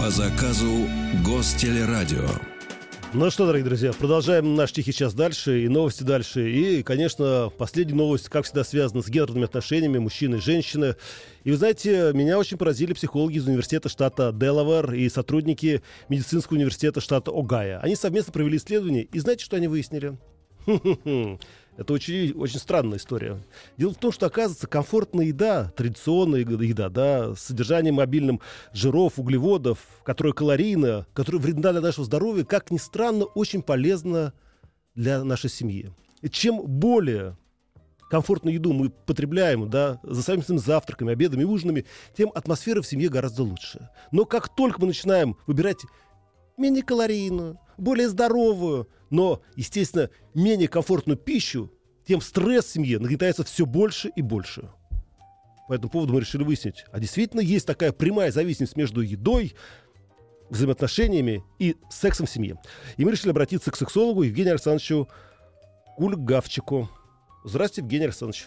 По 0.06 0.12
заказу 0.12 0.86
Гостелерадио. 1.24 2.28
Ну 3.12 3.28
что, 3.28 3.44
дорогие 3.44 3.64
друзья, 3.64 3.92
продолжаем 3.92 4.54
наш 4.54 4.70
тихий 4.70 4.92
час 4.92 5.14
дальше, 5.14 5.64
и 5.64 5.68
новости 5.68 6.04
дальше. 6.04 6.48
И, 6.48 6.84
конечно, 6.84 7.50
последняя 7.58 7.96
новость, 7.96 8.28
как 8.28 8.44
всегда, 8.44 8.62
связана 8.62 9.02
с 9.02 9.08
гендерными 9.08 9.46
отношениями 9.46 9.98
мужчины 9.98 10.36
и 10.36 10.40
женщины. 10.40 10.94
И 11.42 11.50
вы 11.50 11.56
знаете, 11.56 12.12
меня 12.14 12.38
очень 12.38 12.56
поразили 12.56 12.92
психологи 12.92 13.38
из 13.38 13.48
университета 13.48 13.88
штата 13.88 14.30
Делавэр 14.32 14.94
и 14.94 15.08
сотрудники 15.08 15.82
медицинского 16.08 16.56
университета 16.56 17.00
штата 17.00 17.32
Огайо. 17.32 17.80
Они 17.82 17.96
совместно 17.96 18.32
провели 18.32 18.58
исследование, 18.58 19.08
и 19.12 19.18
знаете, 19.18 19.44
что 19.44 19.56
они 19.56 19.66
выяснили? 19.66 20.16
Это 21.76 21.92
очень, 21.92 22.32
очень 22.32 22.58
странная 22.58 22.98
история. 22.98 23.38
Дело 23.76 23.92
в 23.92 23.98
том, 23.98 24.10
что, 24.10 24.26
оказывается, 24.26 24.66
комфортная 24.66 25.26
еда, 25.26 25.72
традиционная 25.76 26.40
еда, 26.40 26.88
да, 26.88 27.34
с 27.34 27.40
содержанием 27.40 28.00
обильным 28.00 28.40
жиров, 28.72 29.18
углеводов, 29.18 29.78
которая 30.02 30.32
калорийна, 30.32 31.06
которая 31.12 31.40
вредна 31.40 31.72
для 31.72 31.82
нашего 31.82 32.06
здоровья, 32.06 32.44
как 32.44 32.70
ни 32.70 32.78
странно, 32.78 33.24
очень 33.24 33.62
полезна 33.62 34.32
для 34.94 35.22
нашей 35.22 35.50
семьи. 35.50 35.92
И 36.22 36.30
чем 36.30 36.62
более 36.62 37.36
комфортную 38.08 38.54
еду 38.54 38.72
мы 38.72 38.88
потребляем, 38.88 39.68
да, 39.68 40.00
за 40.02 40.22
совместными 40.22 40.58
завтраками, 40.58 41.12
обедами, 41.12 41.44
ужинами, 41.44 41.84
тем 42.16 42.30
атмосфера 42.34 42.80
в 42.80 42.86
семье 42.86 43.10
гораздо 43.10 43.42
лучше. 43.42 43.90
Но 44.12 44.24
как 44.24 44.48
только 44.54 44.80
мы 44.80 44.86
начинаем 44.86 45.36
выбирать 45.46 45.84
менее 46.56 46.82
калорийную, 46.82 47.58
более 47.76 48.08
здоровую, 48.08 48.88
но, 49.10 49.42
естественно, 49.54 50.10
менее 50.34 50.68
комфортную 50.68 51.16
пищу, 51.16 51.72
тем 52.06 52.20
стресс 52.20 52.66
в 52.66 52.72
семье 52.72 52.98
нагнетается 52.98 53.44
все 53.44 53.66
больше 53.66 54.10
и 54.14 54.22
больше. 54.22 54.70
По 55.68 55.74
этому 55.74 55.90
поводу 55.90 56.12
мы 56.12 56.20
решили 56.20 56.44
выяснить, 56.44 56.84
а 56.92 57.00
действительно 57.00 57.40
есть 57.40 57.66
такая 57.66 57.92
прямая 57.92 58.30
зависимость 58.30 58.76
между 58.76 59.00
едой, 59.00 59.54
взаимоотношениями 60.48 61.42
и 61.58 61.76
сексом 61.90 62.26
в 62.26 62.30
семье. 62.30 62.60
И 62.96 63.04
мы 63.04 63.10
решили 63.10 63.30
обратиться 63.30 63.72
к 63.72 63.76
сексологу 63.76 64.22
Евгению 64.22 64.52
Александровичу 64.52 65.08
Кульгавчику. 65.96 66.88
Здравствуйте, 67.44 67.82
Евгений 67.82 68.04
Александрович. 68.04 68.46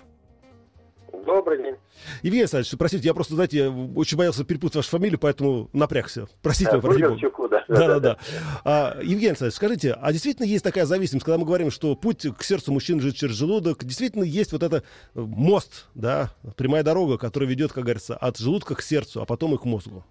Добрый 1.25 1.57
день. 1.63 1.75
Евгений 2.21 2.41
Александрович, 2.41 2.77
простите, 2.77 3.07
я 3.07 3.13
просто, 3.13 3.35
знаете, 3.35 3.57
я 3.57 3.69
очень 3.69 4.17
боялся 4.17 4.43
перепутать 4.43 4.77
вашу 4.77 4.89
фамилию, 4.89 5.19
поэтому 5.19 5.69
напрягся. 5.73 6.27
Простите. 6.41 6.77
Бога. 6.77 6.93
Кульгавчуку, 6.93 7.47
да. 7.49 7.63
Да, 7.67 7.87
да, 7.87 7.99
да. 7.99 8.17
А, 8.63 8.97
Евгений 9.01 9.27
Александрович, 9.27 9.55
скажите, 9.55 9.93
а 9.93 10.11
действительно 10.11 10.45
есть 10.45 10.63
такая 10.63 10.85
зависимость, 10.85 11.25
когда 11.25 11.37
мы 11.37 11.45
говорим, 11.45 11.71
что 11.71 11.95
путь 11.95 12.25
к 12.37 12.43
сердцу 12.43 12.71
мужчин 12.71 12.97
лежит 12.97 13.15
через 13.15 13.35
желудок, 13.35 13.83
действительно 13.83 14.23
есть 14.23 14.51
вот 14.51 14.63
это 14.63 14.77
э, 14.77 14.81
мост, 15.19 15.87
да, 15.93 16.31
прямая 16.57 16.83
дорога, 16.83 17.17
которая 17.17 17.49
ведет, 17.49 17.71
как 17.71 17.83
говорится, 17.83 18.15
от 18.15 18.37
желудка 18.37 18.75
к 18.75 18.81
сердцу, 18.81 19.21
а 19.21 19.25
потом 19.25 19.53
и 19.53 19.57
к 19.57 19.65
мозгу. 19.65 20.03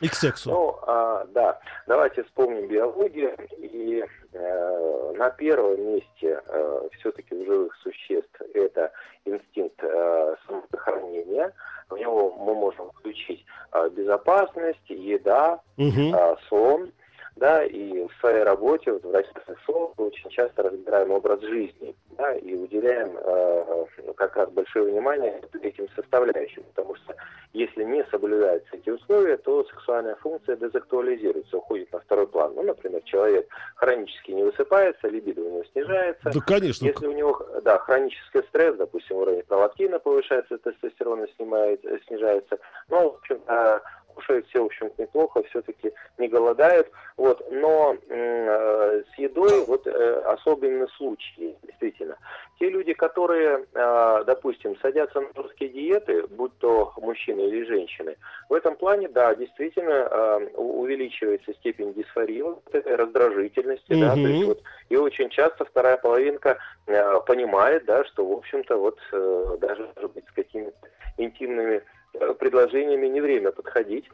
И 0.00 0.08
к 0.08 0.14
сексу. 0.14 0.50
Ну, 0.50 0.78
а, 0.86 1.24
да, 1.32 1.58
давайте 1.86 2.22
вспомним 2.24 2.68
биологию. 2.68 3.34
И 3.58 4.04
э, 4.32 5.12
на 5.16 5.30
первом 5.30 5.80
месте 5.94 6.40
э, 6.46 6.88
все-таки 6.98 7.34
у 7.34 7.44
живых 7.46 7.74
существ 7.82 8.40
это 8.54 8.92
инстинкт 9.24 9.82
э, 9.82 10.36
самосохранения. 10.46 11.52
В 11.88 11.96
него 11.96 12.32
мы 12.32 12.54
можем 12.54 12.90
включить 12.90 13.44
э, 13.72 13.88
безопасность, 13.90 14.88
еда, 14.88 15.60
Мгм. 15.76 16.14
э, 16.14 16.36
сон. 16.48 16.92
Да, 17.36 17.62
и 17.64 18.06
в 18.06 18.10
своей 18.20 18.42
работе, 18.44 18.92
вот 18.92 19.04
в 19.04 19.10
России 19.12 19.30
сон, 19.66 19.92
мы 19.98 20.06
очень 20.06 20.30
часто 20.30 20.62
разбираем 20.62 21.10
образ 21.10 21.40
жизни, 21.42 21.94
да, 22.16 22.34
и 22.34 22.54
уделяем 22.54 23.14
э, 23.14 23.86
как 24.16 24.36
раз 24.36 24.50
большое 24.50 24.90
внимание 24.90 25.42
этим 25.60 25.86
составляющим, 25.94 26.62
потому 26.74 26.94
что 26.94 27.14
если 27.52 27.84
не 27.84 28.04
соблюдаются 28.10 28.76
эти 28.76 28.88
условия, 28.88 29.36
то 29.36 29.64
сексуальная 29.64 30.14
функция 30.16 30.56
дезактуализируется, 30.56 31.58
уходит 31.58 31.92
на 31.92 32.00
второй 32.00 32.26
план. 32.26 32.54
Ну, 32.54 32.62
например, 32.62 33.02
человек 33.04 33.48
хронически 33.76 34.32
не 34.32 34.42
высыпается, 34.42 35.08
либидо 35.08 35.42
у 35.42 35.50
него 35.50 35.64
снижается. 35.72 36.30
Да, 36.32 36.40
конечно. 36.40 36.86
Если 36.86 37.06
у 37.06 37.12
него, 37.12 37.46
да, 37.62 37.78
хронический 37.78 38.42
стресс, 38.48 38.76
допустим, 38.76 39.16
уровень 39.16 39.42
пролактина 39.42 39.98
повышается, 39.98 40.56
тестостерона 40.58 41.26
снимает, 41.36 41.84
э, 41.84 41.98
снижается, 42.06 42.58
ну, 42.88 43.10
в 43.10 43.14
общем, 43.16 43.40
э, 43.46 43.80
кушают 44.16 44.46
все, 44.48 44.62
в 44.62 44.66
общем 44.66 44.90
неплохо, 44.98 45.42
все-таки 45.44 45.92
не 46.18 46.28
голодают, 46.28 46.90
вот, 47.16 47.46
но 47.50 47.96
э, 48.08 49.02
с 49.14 49.18
едой 49.18 49.64
вот 49.66 49.86
э, 49.86 50.22
особенный 50.26 50.88
случай, 50.96 51.56
действительно. 51.62 52.16
Те 52.58 52.70
люди, 52.70 52.94
которые, 52.94 53.66
э, 53.74 54.24
допустим, 54.26 54.76
садятся 54.80 55.20
на 55.20 55.28
жесткие 55.42 55.70
диеты, 55.70 56.26
будь 56.28 56.56
то 56.58 56.92
мужчины 56.96 57.40
или 57.42 57.64
женщины, 57.64 58.16
в 58.48 58.54
этом 58.54 58.76
плане, 58.76 59.08
да, 59.08 59.34
действительно 59.34 60.08
э, 60.10 60.46
увеличивается 60.56 61.52
степень 61.54 61.92
дисфории, 61.92 62.40
вот 62.40 62.62
раздражительности, 62.72 64.00
да, 64.00 64.14
то 64.14 64.20
есть 64.20 64.44
вот, 64.44 64.62
и 64.88 64.96
очень 64.96 65.28
часто 65.28 65.64
вторая 65.66 65.98
половинка 65.98 66.58
э, 66.86 67.20
понимает, 67.26 67.84
да, 67.84 68.04
что, 68.04 68.26
в 68.26 68.32
общем-то, 68.32 68.76
вот 68.76 68.98
э, 69.12 69.56
даже, 69.60 69.88
может 69.94 70.12
быть, 70.12 70.24
с 70.26 70.32
какими-то 70.32 70.88
интимными 71.18 71.82
предложениями 72.38 73.06
не 73.06 73.20
время 73.20 73.52
подходить. 73.52 74.08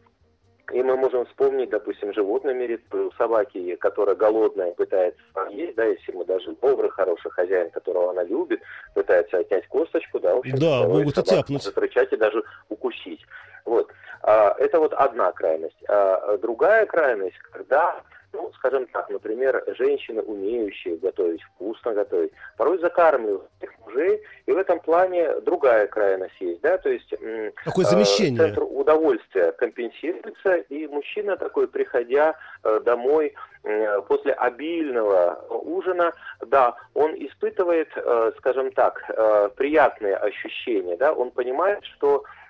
И 0.73 0.83
мы 0.83 0.97
можем 0.97 1.27
вспомнить, 1.27 1.71
допустим, 1.71 2.15
животный 2.15 2.55
мир, 2.55 2.81
собаки, 3.19 3.77
которая 3.77 4.15
голодная, 4.15 4.73
пытается 4.73 5.21
есть, 5.51 5.75
да, 5.75 5.85
если 5.85 6.13
мы 6.13 6.25
даже 6.25 6.53
добрый, 6.63 6.89
хороший 6.91 7.31
хозяин, 7.31 7.71
которого 7.71 8.11
она 8.11 8.23
любит, 8.23 8.61
пытается 8.95 9.39
отнять 9.39 9.67
косточку, 9.69 10.19
да, 10.21 10.35
в 10.35 10.39
общем 10.39 10.57
Да, 10.59 10.87
могут 10.87 11.19
и 11.19 11.23
тяпнуть. 11.23 11.63
Закричать 11.63 12.13
и 12.13 12.17
даже 12.17 12.43
укусить. 12.69 13.21
Вот. 13.65 13.91
А, 14.23 14.55
это 14.59 14.79
вот 14.79 14.95
одна 14.95 15.33
крайность. 15.33 15.77
А 15.89 16.39
другая 16.39 16.87
крайность, 16.87 17.39
когда 17.51 18.03
ну, 18.33 18.51
скажем 18.55 18.87
так, 18.87 19.09
например, 19.11 19.63
женщины, 19.79 20.23
умеющие 20.23 20.97
готовить, 20.97 21.43
вкусно 21.43 21.93
готовить, 21.93 22.33
порой 22.57 22.79
закармливают 22.79 23.49
своих 23.59 23.79
мужей, 23.81 24.23
и 24.47 24.53
в 24.53 24.57
этом 24.57 24.81
плане 24.81 25.41
другая 25.41 25.87
крайность 25.87 26.41
есть, 26.41 26.61
да, 26.63 26.79
то 26.79 26.89
есть 26.89 27.13
м, 27.21 27.53
Такое 27.65 27.85
э, 27.85 27.89
замещение. 27.89 28.39
центр 28.39 28.63
удовольствия 28.63 29.53
компенсируется, 29.53 30.57
и 30.57 30.87
мужчина 30.87 31.37
такой, 31.37 31.69
приходя 31.69 32.35
э, 32.65 32.81
домой 32.85 33.35
э, 33.65 34.01
после 34.09 34.33
обильного 34.33 35.45
ужина, 35.51 36.13
да, 36.47 36.75
он 36.95 37.15
испытывает, 37.15 37.89
э, 37.97 38.33
скажем 38.39 38.73
так, 38.73 39.03
э, 39.09 39.51
приятные 39.57 40.17
ощущения, 40.17 40.97
да, 40.97 41.13
он 41.13 41.31
понимает, 41.31 41.85
что 41.85 42.25
э, 42.25 42.42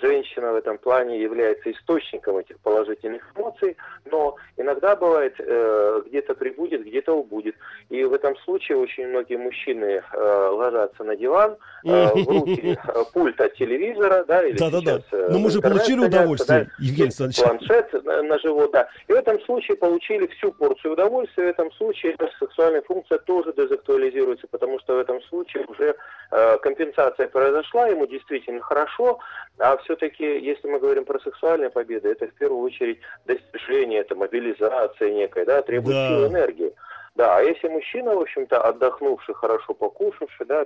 женщина 0.00 0.52
в 0.52 0.56
этом 0.56 0.78
плане 0.78 1.22
является 1.22 1.70
источником 1.70 2.38
этих 2.38 2.58
положительных 2.60 3.22
эмоций, 3.36 3.76
но 4.10 4.36
иногда 4.56 4.96
бывает 4.96 5.34
э, 5.38 6.02
где-то 6.06 6.34
прибудет, 6.34 6.84
где-то 6.84 7.12
убудет. 7.12 7.54
И 7.90 8.02
в 8.04 8.12
этом 8.12 8.36
случае 8.38 8.78
очень 8.78 9.06
многие 9.06 9.36
мужчины 9.36 10.02
э, 10.12 10.48
ложатся 10.52 11.04
на 11.04 11.14
диван, 11.16 11.56
э, 11.84 12.06
в 12.06 12.28
руки 12.28 12.76
э, 12.76 13.04
пульт 13.12 13.40
от 13.40 13.54
телевизора, 13.54 14.24
да, 14.26 14.42
или 14.42 14.56
Да-да-да. 14.56 14.98
сейчас, 14.98 15.02
э, 15.12 15.28
Но 15.30 15.38
мы 15.38 15.50
же 15.50 15.60
получили 15.60 16.00
удовольствие, 16.00 16.64
да, 16.64 16.70
Евгений 16.78 17.04
Александрович. 17.04 17.40
планшет 17.40 18.04
на, 18.04 18.22
на 18.22 18.38
живот, 18.40 18.72
да. 18.72 18.88
И 19.06 19.12
в 19.12 19.16
этом 19.16 19.40
случае 19.42 19.76
получили 19.76 20.26
всю 20.26 20.52
порцию 20.52 20.94
удовольствия, 20.94 21.44
в 21.44 21.50
этом 21.50 21.70
случае 21.72 22.16
сексуальная 22.38 22.82
функция 22.82 23.18
тоже 23.18 23.52
дезактуализируется, 23.56 24.48
потому 24.50 24.80
что 24.80 24.96
в 24.96 24.98
этом 24.98 25.22
случае 25.22 25.66
уже 25.66 25.94
э, 26.32 26.58
компенсация 26.58 27.28
произошла, 27.28 27.86
ему 27.86 28.06
действительно 28.06 28.60
хорошо, 28.60 29.19
а 29.58 29.76
все-таки, 29.78 30.38
если 30.40 30.68
мы 30.68 30.78
говорим 30.78 31.04
про 31.04 31.18
сексуальные 31.20 31.70
победы, 31.70 32.08
это 32.10 32.26
в 32.26 32.34
первую 32.34 32.62
очередь 32.62 33.00
достижение, 33.26 34.00
это 34.00 34.14
мобилизация 34.14 35.10
некая, 35.10 35.44
да, 35.44 35.62
требует 35.62 35.96
Да. 35.96 36.08
силы 36.08 36.26
энергии. 36.28 36.72
Да, 37.16 37.36
а 37.38 37.42
если 37.42 37.68
мужчина, 37.68 38.14
в 38.14 38.20
общем-то, 38.20 38.62
отдохнувший, 38.62 39.34
хорошо 39.34 39.74
покушавший, 39.74 40.46
да, 40.46 40.64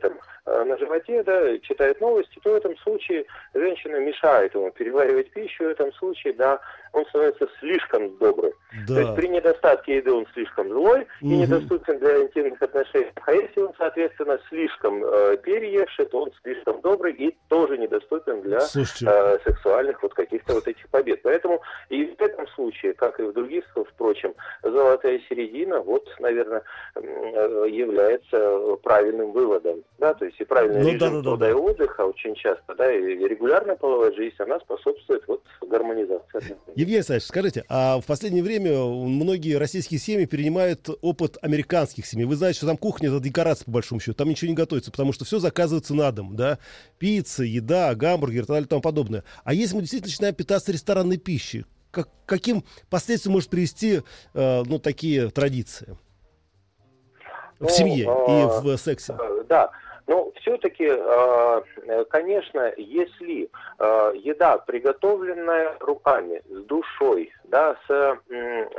там, 0.00 0.18
э, 0.46 0.64
на 0.64 0.76
животе, 0.78 1.22
да, 1.22 1.58
читает 1.58 2.00
новости, 2.00 2.40
то 2.42 2.50
в 2.50 2.54
этом 2.54 2.76
случае 2.78 3.26
женщина 3.52 3.96
мешает 4.00 4.54
ему 4.54 4.70
переваривать 4.70 5.30
пищу, 5.30 5.64
в 5.64 5.68
этом 5.68 5.92
случае, 5.92 6.32
да, 6.32 6.58
он 6.94 7.04
становится 7.06 7.48
слишком 7.60 8.16
добрый. 8.18 8.52
То 8.86 8.94
есть 8.98 9.10
Да. 9.10 9.14
при 9.14 9.28
недостатке 9.28 9.96
еды 9.96 10.12
он 10.12 10.26
слишком 10.32 10.68
злой 10.68 11.06
и 11.20 11.26
Мгм. 11.26 11.40
недоступен 11.42 11.98
для 11.98 12.22
интимных 12.22 12.60
отношений. 12.62 13.10
А 13.26 13.32
если 13.32 13.60
он, 13.60 13.72
соответственно, 13.78 14.38
слишком 14.48 15.04
э, 15.04 15.36
переевший, 15.38 16.06
то 16.06 16.22
он 16.22 16.32
слишком 16.42 16.80
добрый 16.80 17.12
и 17.12 17.36
тоже 17.48 17.78
недоступен 17.78 18.42
для 18.42 18.60
Слушайте, 18.60 19.06
э, 19.08 19.38
сексуальных 19.44 20.02
вот 20.02 20.14
каких-то 20.14 20.54
вот 20.54 20.66
этих 20.68 20.88
побед. 20.88 21.22
Поэтому 21.22 21.60
и 21.88 22.04
в 22.06 22.20
этом 22.20 22.46
случае, 22.48 22.94
как 22.94 23.18
и 23.20 23.24
в 23.24 23.32
других, 23.32 23.64
впрочем, 23.92 24.34
золотая 24.62 25.20
середина, 25.28 25.80
вот, 25.80 26.08
наверное, 26.20 26.62
э, 26.96 27.66
является 27.68 28.76
правильным 28.82 29.32
выводом. 29.32 29.82
Да, 29.98 30.14
то 30.14 30.24
есть 30.24 30.40
и 30.40 30.44
правильный 30.44 30.80
Ну, 30.82 30.86
режим 30.88 30.98
да-да-да-да. 30.98 31.22
труда 31.30 31.50
и 31.50 31.52
отдыха 31.52 32.00
очень 32.02 32.34
часто, 32.34 32.74
да, 32.74 32.92
и 32.92 33.00
регулярная 33.28 33.76
половая 33.76 34.12
жизнь, 34.12 34.34
она 34.38 34.58
способствует 34.60 35.22
вот 35.26 35.42
гармонизации. 35.62 36.56
Евгений 36.84 36.98
Александрович, 36.98 37.24
скажите, 37.26 37.64
а 37.68 37.98
в 37.98 38.04
последнее 38.04 38.42
время 38.42 38.78
многие 38.84 39.54
российские 39.54 39.98
семьи 39.98 40.26
перенимают 40.26 40.88
опыт 41.00 41.38
американских 41.40 42.04
семей. 42.06 42.24
Вы 42.24 42.36
знаете, 42.36 42.58
что 42.58 42.66
там 42.66 42.76
кухня 42.76 43.08
это 43.08 43.20
декорация, 43.20 43.64
по 43.64 43.70
большому 43.70 44.00
счету. 44.00 44.14
Там 44.14 44.28
ничего 44.28 44.50
не 44.50 44.54
готовится, 44.54 44.90
потому 44.90 45.12
что 45.14 45.24
все 45.24 45.38
заказывается 45.38 45.94
на 45.94 46.12
дом, 46.12 46.36
да? 46.36 46.58
Пицца, 46.98 47.42
еда, 47.42 47.94
гамбургер 47.94 48.42
и 48.42 48.46
так 48.46 48.48
далее 48.48 48.66
и 48.66 48.68
тому 48.68 48.82
подобное. 48.82 49.24
А 49.44 49.54
если 49.54 49.74
мы 49.74 49.80
действительно 49.80 50.10
начинаем 50.10 50.34
питаться 50.34 50.72
ресторанной 50.72 51.16
пищей, 51.16 51.64
как, 51.90 52.08
каким 52.26 52.64
последствиям 52.90 53.32
может 53.32 53.48
привести 53.48 54.02
э, 54.34 54.62
ну, 54.66 54.78
такие 54.78 55.30
традиции? 55.30 55.96
В 57.58 57.64
Ну, 57.64 57.68
семье 57.70 58.10
а, 58.10 58.60
и 58.60 58.62
в 58.62 58.76
сексе. 58.76 59.14
Э, 59.18 59.44
Да, 59.48 59.70
но 60.06 60.30
все-таки, 60.36 60.86
конечно, 62.10 62.72
если 62.76 63.48
э, 63.78 64.12
еда, 64.16 64.58
приготовленная 64.58 65.76
руками, 65.80 66.42
с 66.48 66.64
душой, 66.64 67.32
да, 67.44 67.76
с, 67.86 68.18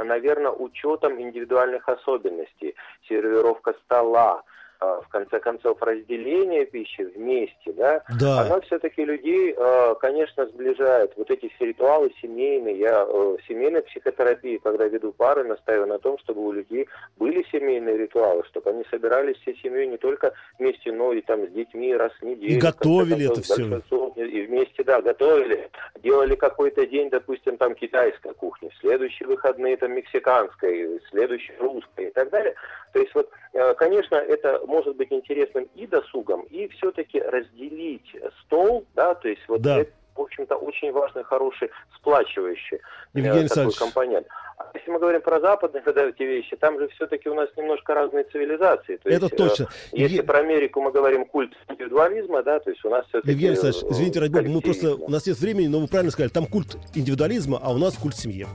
наверное, 0.04 0.52
учетом 0.52 1.20
индивидуальных 1.20 1.90
особенностей, 1.90 2.76
сервировка 3.08 3.74
стола, 3.86 4.44
в 4.80 5.08
конце 5.10 5.40
концов, 5.40 5.82
разделение 5.82 6.66
пищи 6.66 7.02
вместе, 7.02 7.72
да, 7.74 8.04
Да. 8.20 8.42
она 8.42 8.62
все-таки 8.62 9.04
людей, 9.06 9.54
э, 9.58 9.96
конечно, 10.00 10.46
сближает. 10.48 11.14
Вот 11.16 11.30
эти 11.32 11.50
все 11.56 11.66
ритуалы 11.68 12.12
семейные. 12.22 12.78
Я 12.78 13.06
э, 13.08 13.38
в 13.38 13.48
семейной 13.48 13.82
психотерапии, 13.84 14.58
когда 14.58 14.86
веду 14.86 15.12
пары, 15.14 15.44
настаиваю 15.44 15.88
на 15.88 16.00
том, 16.00 16.18
чтобы 16.20 16.46
у 16.46 16.52
людей 16.52 16.88
были 17.18 17.46
семейные 17.52 17.98
ритуалы, 17.98 18.44
чтобы 18.46 18.72
они 18.72 18.84
собирались 18.90 19.38
всей 19.38 19.58
семьей 19.62 19.88
не 19.88 19.98
только 19.98 20.34
вместе, 20.60 20.92
но 20.92 21.14
и 21.14 21.22
там 21.22 21.46
с 21.48 21.52
детьми 21.52 21.96
раз 21.96 22.12
в 22.20 22.24
неделю. 22.24 22.54
И 22.54 22.60
готовили 22.60 23.28
концов, 23.28 23.46
это 23.46 23.62
большинство, 23.62 24.14
И 24.16 24.46
вместе, 24.46 24.84
да, 24.84 25.02
готовили. 25.02 25.70
Делали 26.04 26.36
какой-то 26.36 26.86
день, 26.86 27.10
допустим, 27.10 27.58
там 27.58 27.76
китайской 27.76 28.34
кухни, 28.34 28.70
в 28.70 28.76
следующие 28.80 29.28
выходные 29.28 29.78
там 29.78 29.94
мексиканской, 29.94 31.00
в 31.00 31.10
следующий 31.10 31.54
русской 31.60 32.08
и 32.08 32.12
так 32.12 32.30
далее. 32.30 32.56
То 32.94 33.00
есть 33.00 33.14
вот, 33.14 33.30
э, 33.54 33.74
конечно, 33.76 34.16
это 34.16 34.60
может 34.68 34.96
быть 34.96 35.12
интересным 35.12 35.68
и 35.76 35.88
досугом, 35.88 36.42
и 36.50 36.68
все-таки 36.70 37.20
разделить 37.20 38.16
стол, 38.42 38.86
да, 38.96 39.16
то 39.16 39.28
есть 39.28 39.42
вот 39.48 39.62
Да. 39.62 39.80
это, 39.80 39.92
в 40.16 40.22
общем-то, 40.22 40.56
очень 40.56 40.92
важный, 40.92 41.24
хороший, 41.24 41.70
сплачивающий 41.98 42.78
э, 42.78 42.80
Евгений 43.14 43.28
такой 43.30 43.42
Александрович. 43.42 43.78
компонент. 43.78 44.28
А 44.58 44.72
если 44.74 44.90
мы 44.90 45.00
говорим 45.00 45.22
про 45.22 45.42
западные 45.42 45.84
да, 45.86 46.06
эти 46.08 46.24
вещи, 46.24 46.56
там 46.56 46.80
же 46.80 46.88
все-таки 46.90 47.28
у 47.28 47.34
нас 47.34 47.50
немножко 47.58 47.94
разные 47.94 48.24
цивилизации. 48.24 48.96
То 48.98 49.10
Это 49.10 49.26
есть, 49.26 49.34
э, 49.34 49.38
точно. 49.38 49.68
Если 49.92 50.20
Евге- 50.20 50.24
про 50.24 50.40
Америку 50.40 50.82
мы 50.82 50.92
говорим 50.94 51.26
культ 51.26 51.52
индивидуализма, 51.68 52.42
да, 52.44 52.60
то 52.60 52.70
есть 52.70 52.84
у 52.86 52.90
нас 52.90 53.06
все-таки... 53.08 53.32
Евгений 53.32 53.50
Александрович, 53.52 53.84
э, 53.84 53.88
извините, 53.92 54.20
ради 54.22 54.32
бога, 54.32 54.50
мы 54.50 54.62
просто, 54.62 54.82
коллективизм. 54.84 55.04
у 55.04 55.12
нас 55.12 55.28
нет 55.28 55.38
времени, 55.40 55.68
но 55.68 55.80
вы 55.82 55.88
правильно 55.88 56.12
сказали, 56.12 56.32
там 56.32 56.46
культ 56.46 56.78
индивидуализма, 56.94 57.60
а 57.62 57.74
у 57.74 57.78
нас 57.78 57.98
культ 57.98 58.16
семьи. 58.16 58.46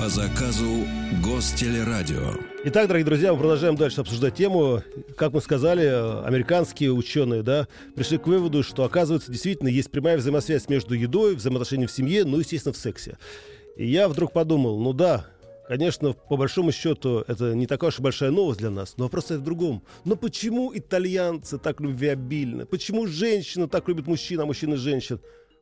По 0.00 0.08
заказу 0.08 0.86
Гостелерадио. 1.22 2.32
Итак, 2.64 2.88
дорогие 2.88 3.04
друзья, 3.04 3.34
мы 3.34 3.38
продолжаем 3.38 3.76
дальше 3.76 4.00
обсуждать 4.00 4.34
тему. 4.34 4.82
Как 5.14 5.34
мы 5.34 5.42
сказали, 5.42 5.82
американские 6.24 6.90
ученые 6.92 7.42
да, 7.42 7.68
пришли 7.94 8.16
к 8.16 8.26
выводу, 8.26 8.62
что, 8.62 8.84
оказывается, 8.84 9.30
действительно 9.30 9.68
есть 9.68 9.90
прямая 9.90 10.16
взаимосвязь 10.16 10.70
между 10.70 10.94
едой, 10.94 11.34
взаимоотношениями 11.34 11.86
в 11.86 11.92
семье, 11.92 12.24
ну, 12.24 12.38
естественно, 12.38 12.72
в 12.72 12.78
сексе. 12.78 13.18
И 13.76 13.86
я 13.86 14.08
вдруг 14.08 14.32
подумал, 14.32 14.80
ну 14.80 14.94
да, 14.94 15.26
конечно, 15.68 16.14
по 16.14 16.38
большому 16.38 16.72
счету, 16.72 17.22
это 17.28 17.54
не 17.54 17.66
такая 17.66 17.88
уж 17.88 17.98
и 17.98 18.02
большая 18.02 18.30
новость 18.30 18.60
для 18.60 18.70
нас, 18.70 18.94
но 18.96 19.04
вопрос 19.04 19.28
в 19.28 19.42
другом. 19.42 19.82
Но 20.06 20.16
почему 20.16 20.72
итальянцы 20.74 21.58
так 21.58 21.78
любвеобильны? 21.78 22.64
Почему 22.64 23.06
женщины 23.06 23.68
так 23.68 23.86
любят 23.86 24.06
мужчин, 24.06 24.40
а 24.40 24.46
мужчины 24.46 24.78
женщин? 24.78 25.20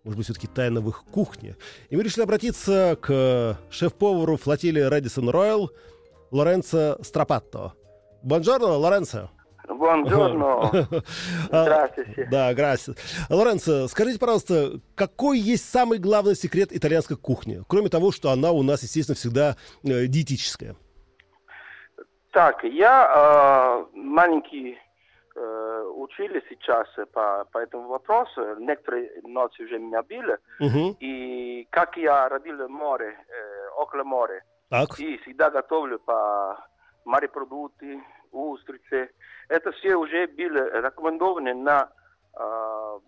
Может 0.09 0.17
быть, 0.17 0.25
все-таки 0.25 0.47
тайна 0.47 0.81
в 0.81 0.89
их 0.89 1.05
кухне? 1.05 1.55
И 1.91 1.97
мы 1.97 2.03
решили 2.03 2.23
обратиться 2.23 2.97
к 2.99 3.59
шеф-повару 3.69 4.39
флотилии 4.39 4.81
Редисон 4.81 5.29
Роyal 5.29 5.69
Лоренцо 6.31 6.97
Страпатто. 7.03 7.75
Бонжорно, 8.23 8.69
Лоренцо. 8.69 9.29
Buongiorno. 9.69 10.71
А, 11.51 11.63
Здравствуйте. 11.63 12.27
Да, 12.31 12.55
грасис. 12.55 12.97
Лоренцо, 13.29 13.87
скажите, 13.89 14.19
пожалуйста, 14.19 14.81
какой 14.95 15.39
есть 15.39 15.69
самый 15.69 15.99
главный 15.99 16.35
секрет 16.35 16.73
итальянской 16.73 17.19
кухни? 17.19 17.61
Кроме 17.69 17.91
того, 17.91 18.11
что 18.11 18.31
она 18.31 18.53
у 18.53 18.63
нас, 18.63 18.83
естественно, 18.83 19.15
всегда 19.15 19.57
э, 19.85 20.07
диетическая. 20.07 20.75
Так, 22.33 22.65
я 22.65 23.85
э, 23.93 23.99
маленький 23.99 24.79
учили 25.95 26.43
сейчас 26.49 26.89
по, 27.13 27.45
по 27.53 27.59
этому 27.59 27.89
вопросу. 27.89 28.57
Некоторые 28.59 29.21
ночи 29.23 29.63
уже 29.63 29.79
меня 29.79 30.03
били. 30.03 30.39
Мгм. 30.61 30.97
И 31.01 31.67
как 31.71 31.97
я 31.97 32.29
родил 32.29 32.69
море, 32.69 33.17
э, 33.29 33.69
около 33.77 34.05
моря, 34.05 34.43
Так. 34.71 34.99
и 34.99 35.19
всегда 35.19 35.51
готовлю 35.51 35.99
по 35.99 36.59
морепродукты, 37.05 38.03
устрицы. 38.33 39.11
Это 39.49 39.73
все 39.73 39.97
уже 39.97 40.27
были 40.27 40.61
рекомендованы 40.85 41.55
на 41.55 41.91
э, 42.39 42.99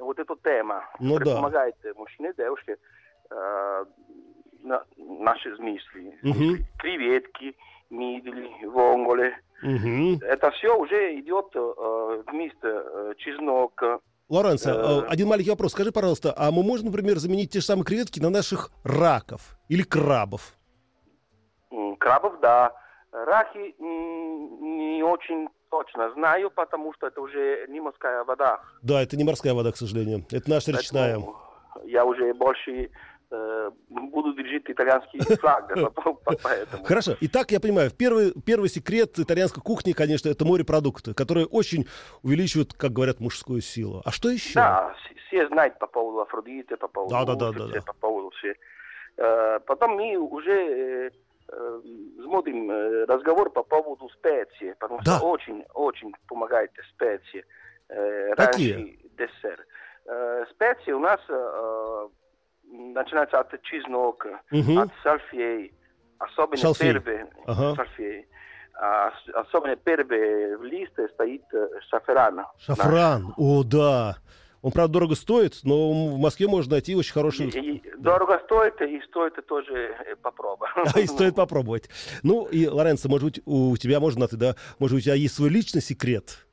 вот 0.00 0.18
эту 0.18 0.36
тему. 0.36 0.82
Ну 1.00 1.18
да. 1.18 1.36
Помогает 1.36 1.76
мужчине, 1.96 2.32
девушке 2.36 2.76
э, 3.30 3.84
на 4.62 4.84
наши 4.96 5.54
смыслы. 5.56 6.18
Мгм. 6.22 6.56
Креветки, 6.78 7.56
мидли, 7.90 8.64
вонголи. 8.64 9.34
Мгм. 9.62 10.18
Это 10.22 10.50
все 10.52 10.76
уже 10.76 11.18
идет 11.20 11.46
э, 11.54 12.22
вместе 12.28 12.58
э, 12.64 13.12
чеснок. 13.18 13.82
Лоренцо, 14.28 14.70
Э. 14.70 14.74
э, 14.74 15.06
один 15.08 15.28
маленький 15.28 15.50
вопрос. 15.50 15.72
Скажи, 15.72 15.90
пожалуйста, 15.90 16.34
а 16.36 16.50
мы 16.50 16.62
можем, 16.62 16.86
например, 16.86 17.18
заменить 17.18 17.50
те 17.50 17.60
же 17.60 17.64
самые 17.66 17.84
креветки 17.84 18.20
на 18.20 18.30
наших 18.30 18.70
раков 18.84 19.58
или 19.68 19.82
крабов? 19.82 20.54
Крабов, 21.98 22.38
да. 22.40 22.72
Рахи 23.12 23.74
м, 23.80 24.78
не 24.96 25.02
очень 25.02 25.48
точно 25.70 26.12
знаю, 26.12 26.50
потому 26.50 26.92
что 26.94 27.06
это 27.08 27.20
уже 27.20 27.66
не 27.68 27.80
морская 27.80 28.22
вода. 28.24 28.60
Да, 28.82 29.02
это 29.02 29.16
не 29.16 29.24
морская 29.24 29.54
вода, 29.54 29.72
к 29.72 29.76
сожалению. 29.76 30.24
Это 30.30 30.48
наша 30.48 30.72
речная. 30.72 31.14
Поэтому 31.16 31.36
Я 31.84 32.04
уже 32.04 32.34
больше 32.34 32.90
буду 33.30 34.32
держать 34.34 34.62
итальянский 34.68 35.20
флаг. 35.36 35.70
Хорошо. 36.84 37.16
Итак, 37.20 37.50
я 37.50 37.60
понимаю, 37.60 37.90
первый, 37.90 38.32
первый 38.44 38.68
секрет 38.68 39.18
итальянской 39.18 39.62
кухни, 39.62 39.92
конечно, 39.92 40.28
это 40.28 40.44
морепродукты, 40.44 41.14
которые 41.14 41.46
очень 41.46 41.86
увеличивают, 42.22 42.72
как 42.74 42.92
говорят, 42.92 43.20
мужскую 43.20 43.60
силу. 43.60 44.02
А 44.04 44.10
что 44.10 44.30
еще? 44.30 44.54
Да, 44.54 44.94
все 45.28 45.46
знают 45.48 45.78
по 45.78 45.86
поводу 45.86 46.20
Афродиты, 46.20 46.76
по 46.76 46.88
поводу 46.88 47.14
Да, 47.14 47.24
да, 47.24 47.34
да, 47.34 47.52
да, 47.52 47.66
да. 47.66 47.82
по 47.82 47.92
поводу 47.92 48.30
все. 48.38 48.54
Э, 49.18 49.58
Потом 49.66 49.96
мы 49.96 50.16
уже 50.16 50.52
э, 50.52 51.10
э, 51.48 51.80
смотрим 52.24 52.70
э, 52.70 53.04
разговор 53.04 53.50
по 53.50 53.62
поводу 53.62 54.08
специй, 54.10 54.74
потому 54.78 55.00
Да. 55.04 55.18
что 55.18 55.26
очень, 55.26 55.64
очень 55.74 56.12
помогает 56.28 56.70
специи. 56.94 57.44
э, 57.90 58.34
Какие? 58.36 58.98
десерт. 59.18 59.66
Э, 60.06 60.44
Специи 60.54 60.92
у 60.92 60.98
нас 61.00 61.20
начинаются 62.70 63.40
от 63.40 63.62
чеснока, 63.62 64.40
Мгм. 64.50 64.78
от 64.78 64.90
сальфей, 65.02 65.72
особенно 66.18 66.56
Шалфей. 66.56 66.92
первые 66.92 67.28
Ага. 67.46 67.74
сальфей. 67.76 68.26
А 68.80 69.12
особенно 69.34 69.74
первые 69.76 70.56
в 70.56 70.62
листе 70.62 71.08
стоит 71.14 71.42
э, 71.52 71.68
шафран. 71.90 72.44
Шафран. 72.60 73.34
О, 73.36 73.64
да. 73.64 74.18
Он, 74.62 74.72
правда, 74.72 74.92
дорого 74.94 75.14
стоит, 75.14 75.60
но 75.64 75.90
в 76.14 76.18
Москве 76.18 76.46
можно 76.48 76.72
найти 76.72 76.94
очень 76.96 77.12
хороший... 77.12 77.48
И, 77.48 77.76
и 77.78 77.82
дорого 77.96 78.40
стоит, 78.44 78.80
и 78.82 79.00
стоит 79.08 79.34
тоже 79.46 79.96
э, 80.06 80.16
попробовать. 80.16 80.70
А 80.94 81.00
и 81.00 81.06
стоит 81.06 81.34
попробовать. 81.36 81.88
Ну, 82.22 82.46
и, 82.46 82.66
Лоренцо, 82.66 83.08
может 83.08 83.24
быть, 83.24 83.40
у 83.46 83.76
тебя 83.76 83.98
можно, 84.00 84.26
ты, 84.28 84.36
да, 84.36 84.54
может, 84.78 84.98
у 84.98 85.00
тебя 85.00 85.14
есть 85.14 85.34
свой 85.34 85.48
личный 85.48 85.80
секрет? 85.82 86.46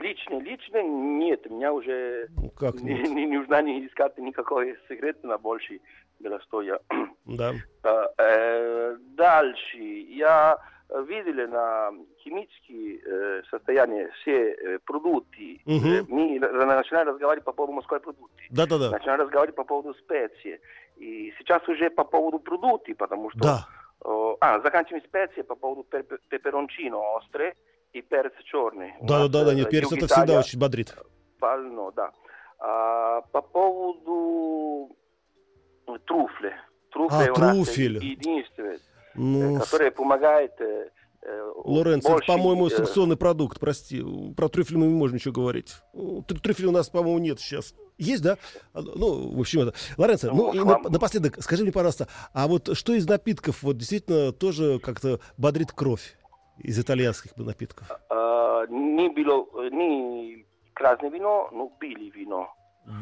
Личный, 0.00 0.40
личный, 0.40 0.82
нет, 0.84 1.48
меня 1.50 1.72
уже 1.72 2.28
Ну, 2.36 2.50
как 2.50 2.74
не, 2.76 2.94
нет? 2.94 3.10
не 3.10 3.26
нужно 3.26 3.62
не 3.62 3.86
искать 3.86 4.16
никакой 4.18 4.76
секрет 4.88 5.22
на 5.24 5.38
больше, 5.38 5.80
для 6.18 6.40
что 6.40 6.62
я. 6.62 6.78
Да. 7.26 7.52
Э, 7.84 8.06
э, 8.18 8.96
Дальше, 9.16 9.78
я 9.78 10.58
видел 11.06 11.48
на 11.48 11.92
химические 12.18 13.00
э, 13.04 13.42
состояния 13.50 14.10
все 14.20 14.52
э, 14.52 14.78
продукты. 14.84 15.60
Э, 15.66 16.02
Мы 16.08 16.38
начинаем 16.40 17.08
разговаривать 17.08 17.44
по 17.44 17.52
поводу 17.52 17.74
морской 17.74 18.00
продукции. 18.00 18.46
Да-да-да. 18.50 18.90
Начинаем 18.90 19.20
разговаривать 19.20 19.56
по 19.56 19.64
поводу 19.64 19.94
специй. 19.94 20.60
И 20.96 21.32
сейчас 21.38 21.66
уже 21.68 21.90
по 21.90 22.04
поводу 22.04 22.38
продуктов, 22.38 22.96
потому 22.96 23.30
что... 23.30 23.40
Да. 23.40 23.66
э, 24.04 24.36
а, 24.40 24.60
заканчиваем 24.60 25.04
специи 25.04 25.42
по 25.42 25.54
поводу 25.54 25.86
пер- 25.90 26.18
пеперончино 26.28 26.98
острый 26.98 27.54
и 27.92 28.02
перец 28.02 28.32
черный. 28.44 28.92
Нас, 29.00 29.08
Да-да-да, 29.08 29.52
э, 29.52 29.56
нет, 29.56 29.70
перец 29.70 29.92
это 29.92 30.06
всегда 30.06 30.38
очень 30.40 30.58
бодрит. 30.58 30.94
полно, 31.38 31.90
да. 31.92 32.10
А, 32.58 33.22
по 33.32 33.42
поводу 33.42 34.96
труфли. 36.06 36.52
Труфли 36.92 37.28
А, 37.28 37.32
у 37.32 37.38
нас 37.38 37.56
труфель. 37.56 37.98
единственное, 38.04 38.78
Ну, 39.14 39.56
э, 39.56 39.60
которое 39.60 39.90
помогает... 39.90 40.52
э, 40.60 40.90
Лоренцо, 41.64 42.16
это, 42.16 42.26
по-моему, 42.26 42.68
санкционный 42.70 43.16
продукт, 43.16 43.60
прости. 43.60 44.02
Про 44.36 44.48
трюфель 44.48 44.78
мы 44.78 44.86
не 44.86 44.94
можем 44.94 45.16
ничего 45.16 45.34
говорить. 45.34 45.74
Трю- 45.94 46.40
Трюфеля 46.40 46.68
у 46.70 46.72
нас, 46.72 46.88
по-моему, 46.88 47.18
нет 47.18 47.38
сейчас. 47.40 47.74
Есть, 47.98 48.22
да? 48.22 48.38
А, 48.72 48.80
Ну, 48.80 49.36
в 49.36 49.38
общем, 49.40 49.60
это. 49.60 49.74
Лоренцо, 49.98 50.28
ну, 50.32 50.52
Ну, 50.52 50.54
и 50.54 50.58
нап- 50.66 50.88
напоследок, 50.90 51.42
скажи 51.42 51.62
мне, 51.62 51.72
пожалуйста, 51.72 52.08
а 52.32 52.48
вот 52.48 52.74
что 52.76 52.94
из 52.94 53.06
напитков 53.06 53.62
вот 53.62 53.76
действительно 53.76 54.32
тоже 54.32 54.78
как-то 54.78 55.20
бодрит 55.36 55.72
кровь 55.72 56.16
из 56.60 56.78
итальянских 56.78 57.36
напитков? 57.36 57.88
э, 58.10 58.66
не 58.68 59.08
бело, 59.14 59.46
не 59.70 60.46
красное 60.74 61.10
вино, 61.10 61.48
но 61.52 61.72
белое 61.80 62.10
вино. 62.10 62.54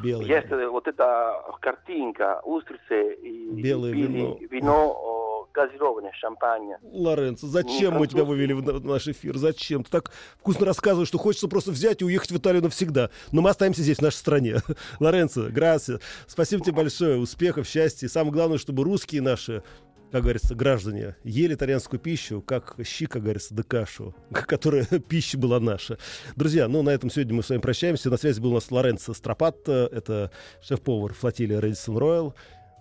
Белый. 0.02 0.26
Есть 0.26 0.48
вот 0.50 0.86
эта 0.88 1.40
картинка, 1.60 2.40
устрицы 2.44 3.14
и 3.14 3.50
Белое 3.62 3.92
белое 3.92 4.08
вино. 4.08 4.38
вино 4.50 5.48
газированное, 5.54 6.12
шампань. 6.12 6.74
Лоренцо, 6.82 7.46
зачем 7.46 7.94
Ну, 7.94 8.00
мы 8.00 8.06
тебя 8.06 8.20
француз- 8.22 8.28
вывели 8.28 8.52
в 8.52 8.62
на- 8.62 8.80
наш 8.80 9.08
эфир? 9.08 9.36
Зачем? 9.38 9.82
Ты 9.82 9.90
так 9.90 10.12
вкусно 10.38 10.66
рассказываешь, 10.66 11.08
что 11.08 11.18
хочется 11.18 11.48
просто 11.48 11.70
взять 11.72 12.00
и 12.02 12.04
уехать 12.04 12.30
в 12.30 12.36
Италию 12.36 12.62
навсегда. 12.62 13.10
Но 13.32 13.40
мы 13.40 13.50
останемся 13.50 13.82
здесь, 13.82 13.98
в 13.98 14.02
нашей 14.02 14.16
стране. 14.16 14.56
Лоренцо, 15.00 15.48
грация. 15.50 16.00
Спасибо 16.26 16.62
тебе 16.64 16.74
большое. 16.76 17.18
Успехов, 17.18 17.66
счастья. 17.66 18.06
И 18.06 18.10
самое 18.10 18.32
главное, 18.32 18.58
чтобы 18.58 18.84
русские 18.84 19.22
наши, 19.22 19.62
как 20.10 20.22
говорится, 20.22 20.54
граждане, 20.54 21.16
ели 21.22 21.54
итальянскую 21.54 22.00
пищу, 22.00 22.40
как 22.40 22.76
щи, 22.84 23.06
как 23.06 23.22
говорится, 23.22 23.54
да 23.54 23.62
кашу, 23.62 24.14
которая 24.30 24.84
пища 25.08 25.38
была 25.38 25.60
наша. 25.60 25.98
Друзья, 26.36 26.68
ну 26.68 26.82
на 26.82 26.90
этом 26.90 27.10
сегодня 27.10 27.34
мы 27.34 27.42
с 27.42 27.50
вами 27.50 27.60
прощаемся. 27.60 28.10
На 28.10 28.16
связи 28.16 28.40
был 28.40 28.52
у 28.52 28.54
нас 28.54 28.70
Лоренцо 28.70 29.14
Стропатто. 29.14 29.88
Это 29.92 30.30
шеф-повар 30.62 31.12
флотилии 31.12 31.54
Рэдисон 31.54 31.98
Роyal. 31.98 32.34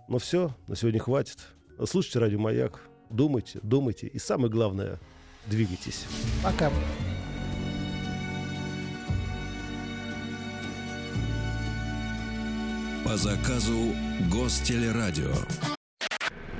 Ну 0.07 0.19
все, 0.19 0.55
на 0.67 0.75
сегодня 0.75 0.99
хватит. 0.99 1.39
Слушайте 1.85 2.19
радио 2.19 2.39
Маяк. 2.39 2.79
Думайте, 3.09 3.59
думайте. 3.61 4.07
И 4.07 4.19
самое 4.19 4.49
главное, 4.49 4.99
двигайтесь. 5.47 6.05
Пока. 6.43 6.71
По 13.05 13.15
заказу 13.15 13.95
Гостелерадио. 14.29 15.31